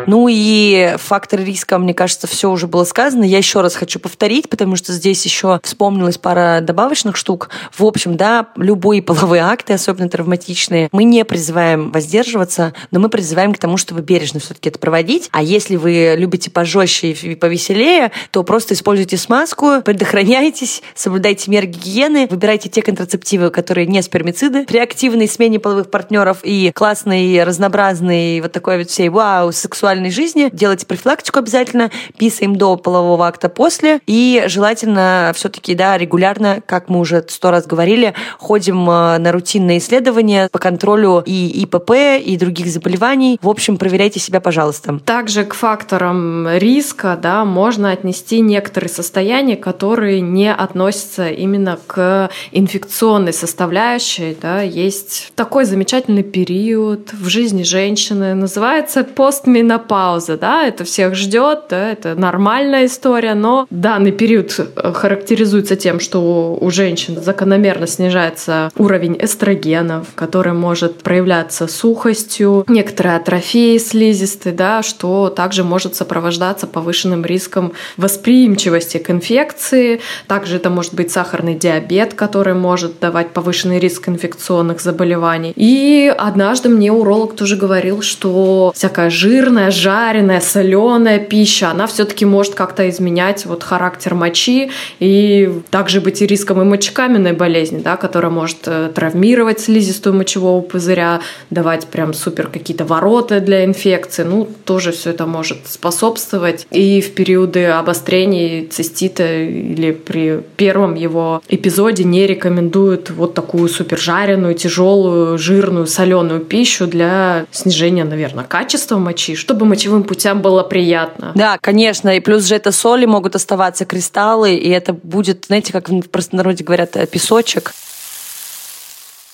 Ну 0.06 0.28
и 0.30 0.94
факторы 0.98 1.44
риска, 1.44 1.78
мне 1.78 1.94
кажется, 1.94 2.26
все 2.26 2.50
уже 2.50 2.66
было 2.66 2.84
сказано. 2.84 3.24
Я 3.24 3.38
еще 3.38 3.60
раз 3.60 3.74
хочу 3.74 3.98
повторить, 3.98 4.48
потому 4.48 4.76
что 4.76 4.92
здесь 4.92 5.24
еще 5.24 5.60
вспомнилась 5.62 6.18
пара 6.18 6.60
добавочных 6.60 7.16
штук. 7.16 7.50
В 7.72 7.84
общем, 7.84 8.16
да, 8.16 8.48
любые 8.56 9.02
половые 9.02 9.42
акты, 9.42 9.72
особенно 9.72 10.08
травматичные, 10.08 10.88
мы 10.92 11.04
не 11.04 11.24
призываем 11.24 11.90
воздерживаться, 11.90 12.74
но 12.90 13.00
мы 13.00 13.08
призываем 13.08 13.54
к 13.54 13.58
тому, 13.58 13.76
чтобы 13.76 14.02
бережно 14.02 14.40
все-таки 14.40 14.68
это 14.68 14.78
проводить. 14.78 15.28
А 15.32 15.42
если 15.42 15.76
вы 15.76 16.14
любите 16.16 16.50
пожестче 16.50 17.12
и 17.12 17.34
повеселее, 17.34 18.12
то 18.30 18.42
просто 18.42 18.74
используйте 18.74 19.16
смазку, 19.16 19.82
предохраняйтесь, 19.82 20.82
соблюдайте 20.94 21.50
меры 21.50 21.66
гигиены, 21.66 22.26
выбирайте 22.28 22.68
те 22.68 22.82
контрацептивы, 22.82 23.50
которые 23.50 23.86
не 23.86 24.02
спермициды. 24.02 24.64
При 24.66 24.78
активной 24.78 25.28
смене 25.28 25.58
половых 25.58 25.90
партнеров 25.90 26.38
и 26.42 26.72
классной, 26.74 27.42
разнообразной 27.44 28.40
вот 28.40 28.52
такой 28.52 28.78
вот 28.78 28.90
всей 28.90 29.08
вау, 29.08 29.52
сексуальной 29.52 29.93
сексуальной 29.94 30.10
жизни. 30.10 30.50
Делайте 30.52 30.86
профилактику 30.86 31.38
обязательно, 31.38 31.90
писаем 32.18 32.56
до 32.56 32.76
полового 32.76 33.26
акта 33.26 33.48
после. 33.48 34.00
И 34.06 34.44
желательно 34.46 35.32
все-таки, 35.34 35.74
да, 35.74 35.96
регулярно, 35.96 36.60
как 36.66 36.88
мы 36.88 36.98
уже 36.98 37.24
сто 37.28 37.50
раз 37.50 37.66
говорили, 37.66 38.14
ходим 38.38 38.88
э, 38.90 39.18
на 39.18 39.30
рутинные 39.30 39.78
исследования 39.78 40.48
по 40.50 40.58
контролю 40.58 41.22
и 41.24 41.62
ИПП, 41.62 41.92
и 42.24 42.36
других 42.36 42.66
заболеваний. 42.66 43.38
В 43.40 43.48
общем, 43.48 43.76
проверяйте 43.76 44.18
себя, 44.18 44.40
пожалуйста. 44.40 44.98
Также 45.04 45.44
к 45.44 45.54
факторам 45.54 46.48
риска, 46.56 47.18
да, 47.20 47.44
можно 47.44 47.92
отнести 47.92 48.40
некоторые 48.40 48.90
состояния, 48.90 49.56
которые 49.56 50.20
не 50.20 50.52
относятся 50.52 51.28
именно 51.28 51.78
к 51.86 52.30
инфекционной 52.50 53.32
составляющей, 53.32 54.36
да, 54.40 54.60
есть 54.62 55.32
такой 55.36 55.64
замечательный 55.64 56.24
период 56.24 57.12
в 57.12 57.28
жизни 57.28 57.62
женщины, 57.62 58.34
называется 58.34 59.04
постменопауза 59.04 59.83
пауза, 59.88 60.36
да, 60.36 60.64
это 60.66 60.84
всех 60.84 61.14
ждет, 61.14 61.64
да, 61.70 61.92
это 61.92 62.14
нормальная 62.14 62.86
история, 62.86 63.34
но 63.34 63.66
данный 63.70 64.12
период 64.12 64.54
э, 64.58 64.92
характеризуется 64.92 65.76
тем, 65.76 66.00
что 66.00 66.56
у 66.60 66.70
женщин 66.70 67.20
закономерно 67.20 67.86
снижается 67.86 68.70
уровень 68.76 69.16
эстрогенов, 69.20 70.08
который 70.14 70.52
может 70.52 71.02
проявляться 71.02 71.66
сухостью, 71.66 72.64
некоторые 72.68 73.16
атрофии 73.16 73.78
слизистой, 73.78 74.52
да, 74.52 74.82
что 74.82 75.30
также 75.30 75.64
может 75.64 75.94
сопровождаться 75.94 76.66
повышенным 76.66 77.24
риском 77.24 77.72
восприимчивости 77.96 78.98
к 78.98 79.10
инфекции. 79.10 80.00
Также 80.26 80.56
это 80.56 80.70
может 80.70 80.94
быть 80.94 81.10
сахарный 81.10 81.54
диабет, 81.54 82.14
который 82.14 82.54
может 82.54 83.00
давать 83.00 83.30
повышенный 83.30 83.78
риск 83.78 84.08
инфекционных 84.08 84.80
заболеваний. 84.80 85.52
И 85.56 86.12
однажды 86.16 86.68
мне 86.68 86.92
уролог 86.92 87.34
тоже 87.36 87.56
говорил, 87.56 88.02
что 88.02 88.72
всякая 88.74 89.10
жирная, 89.10 89.70
жареная, 89.74 90.40
соленая 90.40 91.18
пища, 91.18 91.70
она 91.70 91.86
все-таки 91.86 92.24
может 92.24 92.54
как-то 92.54 92.88
изменять 92.88 93.46
вот 93.46 93.62
характер 93.62 94.14
мочи 94.14 94.70
и 95.00 95.52
также 95.70 96.00
быть 96.00 96.22
и 96.22 96.26
риском 96.26 96.62
и 96.62 96.64
мочекаменной 96.64 97.32
болезни, 97.32 97.80
да, 97.80 97.96
которая 97.96 98.30
может 98.30 98.58
э, 98.66 98.90
травмировать 98.94 99.60
слизистую 99.60 100.14
мочевого 100.14 100.60
пузыря, 100.60 101.20
давать 101.50 101.86
прям 101.86 102.14
супер 102.14 102.48
какие-то 102.48 102.84
ворота 102.84 103.40
для 103.40 103.64
инфекции. 103.64 104.22
Ну, 104.22 104.48
тоже 104.64 104.92
все 104.92 105.10
это 105.10 105.26
может 105.26 105.66
способствовать. 105.66 106.66
И 106.70 107.00
в 107.00 107.14
периоды 107.14 107.66
обострений 107.66 108.66
цистита 108.66 109.24
или 109.42 109.92
при 109.92 110.40
первом 110.56 110.94
его 110.94 111.42
эпизоде 111.48 112.04
не 112.04 112.26
рекомендуют 112.26 113.10
вот 113.10 113.34
такую 113.34 113.68
супер 113.68 113.98
жареную, 113.98 114.54
тяжелую, 114.54 115.38
жирную, 115.38 115.86
соленую 115.86 116.40
пищу 116.40 116.86
для 116.86 117.46
снижения, 117.50 118.04
наверное, 118.04 118.44
качества 118.44 118.98
мочи, 118.98 119.34
чтобы 119.34 119.63
чтобы 119.64 119.70
мочевым 119.70 120.04
путям 120.04 120.42
было 120.42 120.62
приятно. 120.62 121.32
Да, 121.34 121.58
конечно. 121.60 122.16
И 122.16 122.20
плюс 122.20 122.44
же 122.44 122.54
это 122.54 122.72
соли 122.72 123.06
могут 123.06 123.34
оставаться 123.34 123.84
кристаллы, 123.84 124.54
и 124.54 124.68
это 124.68 124.92
будет, 124.92 125.46
знаете, 125.46 125.72
как 125.72 125.88
в 125.88 126.08
простонародье 126.08 126.64
говорят, 126.64 126.96
э, 126.96 127.06
песочек. 127.06 127.72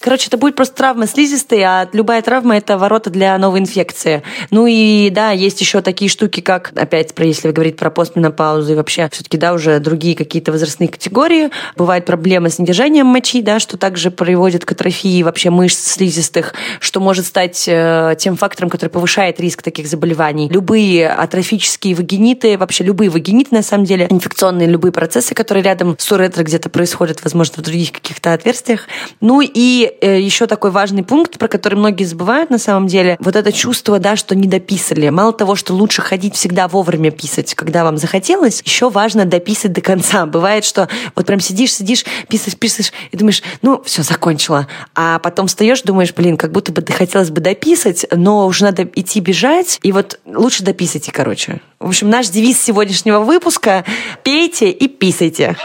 Короче, 0.01 0.29
это 0.29 0.39
будет 0.39 0.57
просто 0.57 0.77
травма 0.77 1.07
слизистой, 1.07 1.63
а 1.63 1.87
любая 1.93 2.23
травма– 2.23 2.57
это 2.59 2.79
ворота 2.79 3.11
для 3.11 3.37
новой 3.37 3.61
инфекции. 3.61 4.23
Ну 4.51 4.67
и 4.67 5.11
да, 5.11 5.33
есть 5.33 5.61
еще 5.61 5.83
такие 5.83 6.09
штуки, 6.09 6.41
как, 6.41 6.73
опять, 6.75 7.15
про, 7.15 7.27
если 7.27 7.51
говорить 7.53 7.77
про 7.77 7.91
постменопаузу 7.91 8.73
и 8.73 8.77
вообще 8.77 9.11
все-таки, 9.13 9.37
да, 9.37 9.53
уже 9.53 9.79
другие 9.79 10.17
какие-то 10.17 10.53
возрастные 10.53 10.89
категории. 10.89 11.51
Бывают 11.77 12.07
проблемы 12.07 12.49
с 12.49 12.59
недержанием 12.59 13.05
мочи, 13.05 13.43
да, 13.43 13.61
что 13.61 13.77
также 13.77 14.11
приводит 14.11 14.65
к 14.65 14.73
атрофии 14.73 15.23
вообще 15.23 15.51
мышц 15.51 15.93
слизистых, 15.93 16.55
что 16.81 17.01
может 17.01 17.27
стать 17.27 17.65
э, 17.69 18.15
тем 18.19 18.39
фактором, 18.39 18.71
который 18.71 18.89
повышает 18.89 19.39
риск 19.39 19.61
таких 19.61 19.87
заболеваний. 19.87 20.49
Любые 20.49 21.11
атрофические 21.11 21.95
вагиниты, 21.95 22.57
вообще 22.57 22.85
любые 22.85 23.11
вагиниты, 23.11 23.55
на 23.55 23.63
самом 23.63 23.85
деле, 23.85 24.07
инфекционные 24.09 24.67
любые 24.67 24.93
процессы, 24.93 25.35
которые 25.35 25.63
рядом 25.63 25.97
с 25.99 26.11
уретрой 26.11 26.47
где-то 26.47 26.71
происходят, 26.71 27.23
возможно, 27.23 27.57
в 27.59 27.67
других 27.67 27.93
каких-то 27.93 28.33
отверстиях. 28.33 28.87
Ну 29.21 29.43
и 29.43 29.89
Э, 30.00 30.20
еще 30.20 30.46
такой 30.46 30.70
важный 30.70 31.03
пункт, 31.03 31.38
про 31.38 31.48
который 31.48 31.76
многие 31.76 32.05
забывают 32.05 32.50
на 32.50 32.59
самом 32.59 32.87
деле, 32.87 33.16
вот 33.20 33.37
это 33.37 33.53
чувство, 33.53 33.98
да, 33.98 34.16
что 34.16 34.35
не 34.35 34.48
дописали. 34.48 35.09
Мало 35.09 35.33
того, 35.33 35.57
что 35.57 35.74
лучше 35.74 36.03
ходить 36.03 36.35
всегда 36.35 36.68
вовремя 36.68 37.11
писать, 37.11 37.55
когда 37.55 37.85
вам 37.85 37.96
захотелось, 37.96 38.62
еще 38.64 38.90
важно 38.90 39.24
дописать 39.24 39.72
до 39.72 39.81
конца. 39.81 40.26
Бывает, 40.31 40.64
что 40.64 40.88
вот 41.14 41.26
прям 41.26 41.40
сидишь, 41.40 41.72
сидишь, 41.74 42.05
писаешь, 42.29 42.57
писаешь, 42.57 42.92
и 43.11 43.16
думаешь, 43.16 43.42
ну, 43.62 43.83
все, 43.85 44.03
закончила. 44.03 44.66
А 44.94 45.18
потом 45.18 45.46
встаешь, 45.46 45.83
думаешь, 45.83 46.14
блин, 46.14 46.37
как 46.37 46.53
будто 46.53 46.72
бы 46.72 46.85
хотелось 46.92 47.31
бы 47.31 47.40
дописать, 47.40 48.07
но 48.11 48.46
уже 48.46 48.64
надо 48.64 48.85
идти 48.94 49.20
бежать, 49.20 49.79
и 49.83 49.92
вот 49.92 50.20
лучше 50.26 50.62
дописайте, 50.62 51.12
короче. 51.12 51.61
В 51.79 51.88
общем, 51.88 52.11
наш 52.11 52.29
девиз 52.29 52.61
сегодняшнего 52.61 53.20
выпуска— 53.20 53.85
пейте 54.22 54.70
и 54.70 54.88
писайте. 54.88 55.57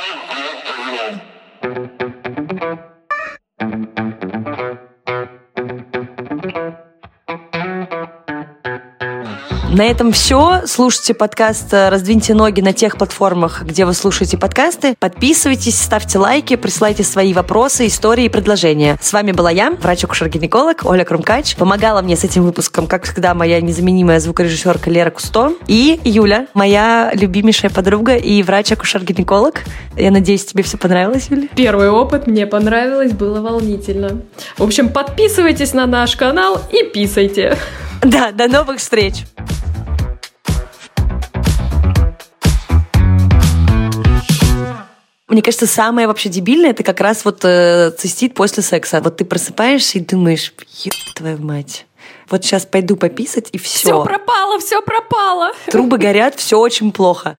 На 9.75 9.83
этом 9.83 10.13
все. 10.13 10.61
Слушайте 10.67 11.13
подкаст 11.13 11.73
э, 11.73 11.89
«Раздвиньте 11.89 12.33
ноги» 12.33 12.61
на 12.61 12.71
тех 12.71 12.95
платформах, 12.95 13.63
где 13.63 13.83
вы 13.83 13.93
слушаете 13.93 14.38
подкасты. 14.38 14.95
Подписывайтесь, 14.97 15.77
ставьте 15.77 16.17
лайки, 16.17 16.55
присылайте 16.55 17.03
свои 17.03 17.33
вопросы, 17.33 17.88
истории 17.88 18.23
и 18.23 18.29
предложения. 18.29 18.97
С 19.01 19.11
вами 19.11 19.33
была 19.33 19.51
я, 19.51 19.71
врач-акушер-гинеколог 19.71 20.85
Оля 20.85 21.03
Крумкач. 21.03 21.57
Помогала 21.57 22.01
мне 22.01 22.15
с 22.15 22.23
этим 22.23 22.43
выпуском, 22.43 22.88
как 22.88 23.03
всегда, 23.03 23.33
моя 23.33 23.59
незаменимая 23.59 24.21
звукорежиссерка 24.21 24.89
Лера 24.89 25.09
Кусто. 25.09 25.51
И 25.67 25.99
Юля, 26.05 26.47
моя 26.53 27.11
любимейшая 27.13 27.69
подруга 27.69 28.15
и 28.15 28.43
врач-акушер-гинеколог. 28.43 29.55
Я 29.97 30.09
надеюсь, 30.09 30.45
тебе 30.45 30.63
все 30.63 30.77
понравилось, 30.77 31.27
Юля? 31.29 31.49
Первый 31.53 31.89
опыт 31.89 32.27
мне 32.27 32.47
понравилось, 32.47 33.11
было 33.11 33.41
волнительно. 33.41 34.21
В 34.57 34.63
общем, 34.63 34.88
подписывайтесь 34.88 35.73
на 35.73 35.85
наш 35.85 36.15
канал 36.15 36.61
и 36.71 36.81
писайте. 36.83 37.57
Да, 38.01 38.31
до 38.31 38.47
новых 38.47 38.77
встреч! 38.77 39.23
Мне 45.27 45.41
кажется, 45.41 45.65
самое 45.65 46.07
вообще 46.07 46.29
дебильное 46.29 46.69
это 46.69 46.83
как 46.83 47.01
раз 47.01 47.25
вот 47.25 47.43
э, 47.43 47.91
цистит 47.97 48.35
после 48.35 48.61
секса. 48.61 49.01
Вот 49.01 49.17
ты 49.17 49.25
просыпаешься 49.25 49.97
и 49.97 50.01
думаешь, 50.01 50.53
еб 50.83 50.93
твою 51.15 51.39
мать. 51.39 51.88
Вот 52.29 52.43
сейчас 52.43 52.67
пойду 52.67 52.95
пописать 52.95 53.49
и 53.51 53.57
все. 53.57 53.88
Все 53.88 54.03
пропало, 54.03 54.59
все 54.59 54.83
пропало. 54.83 55.51
Трубы 55.65 55.97
горят, 55.97 56.35
все 56.35 56.59
очень 56.59 56.91
плохо. 56.91 57.33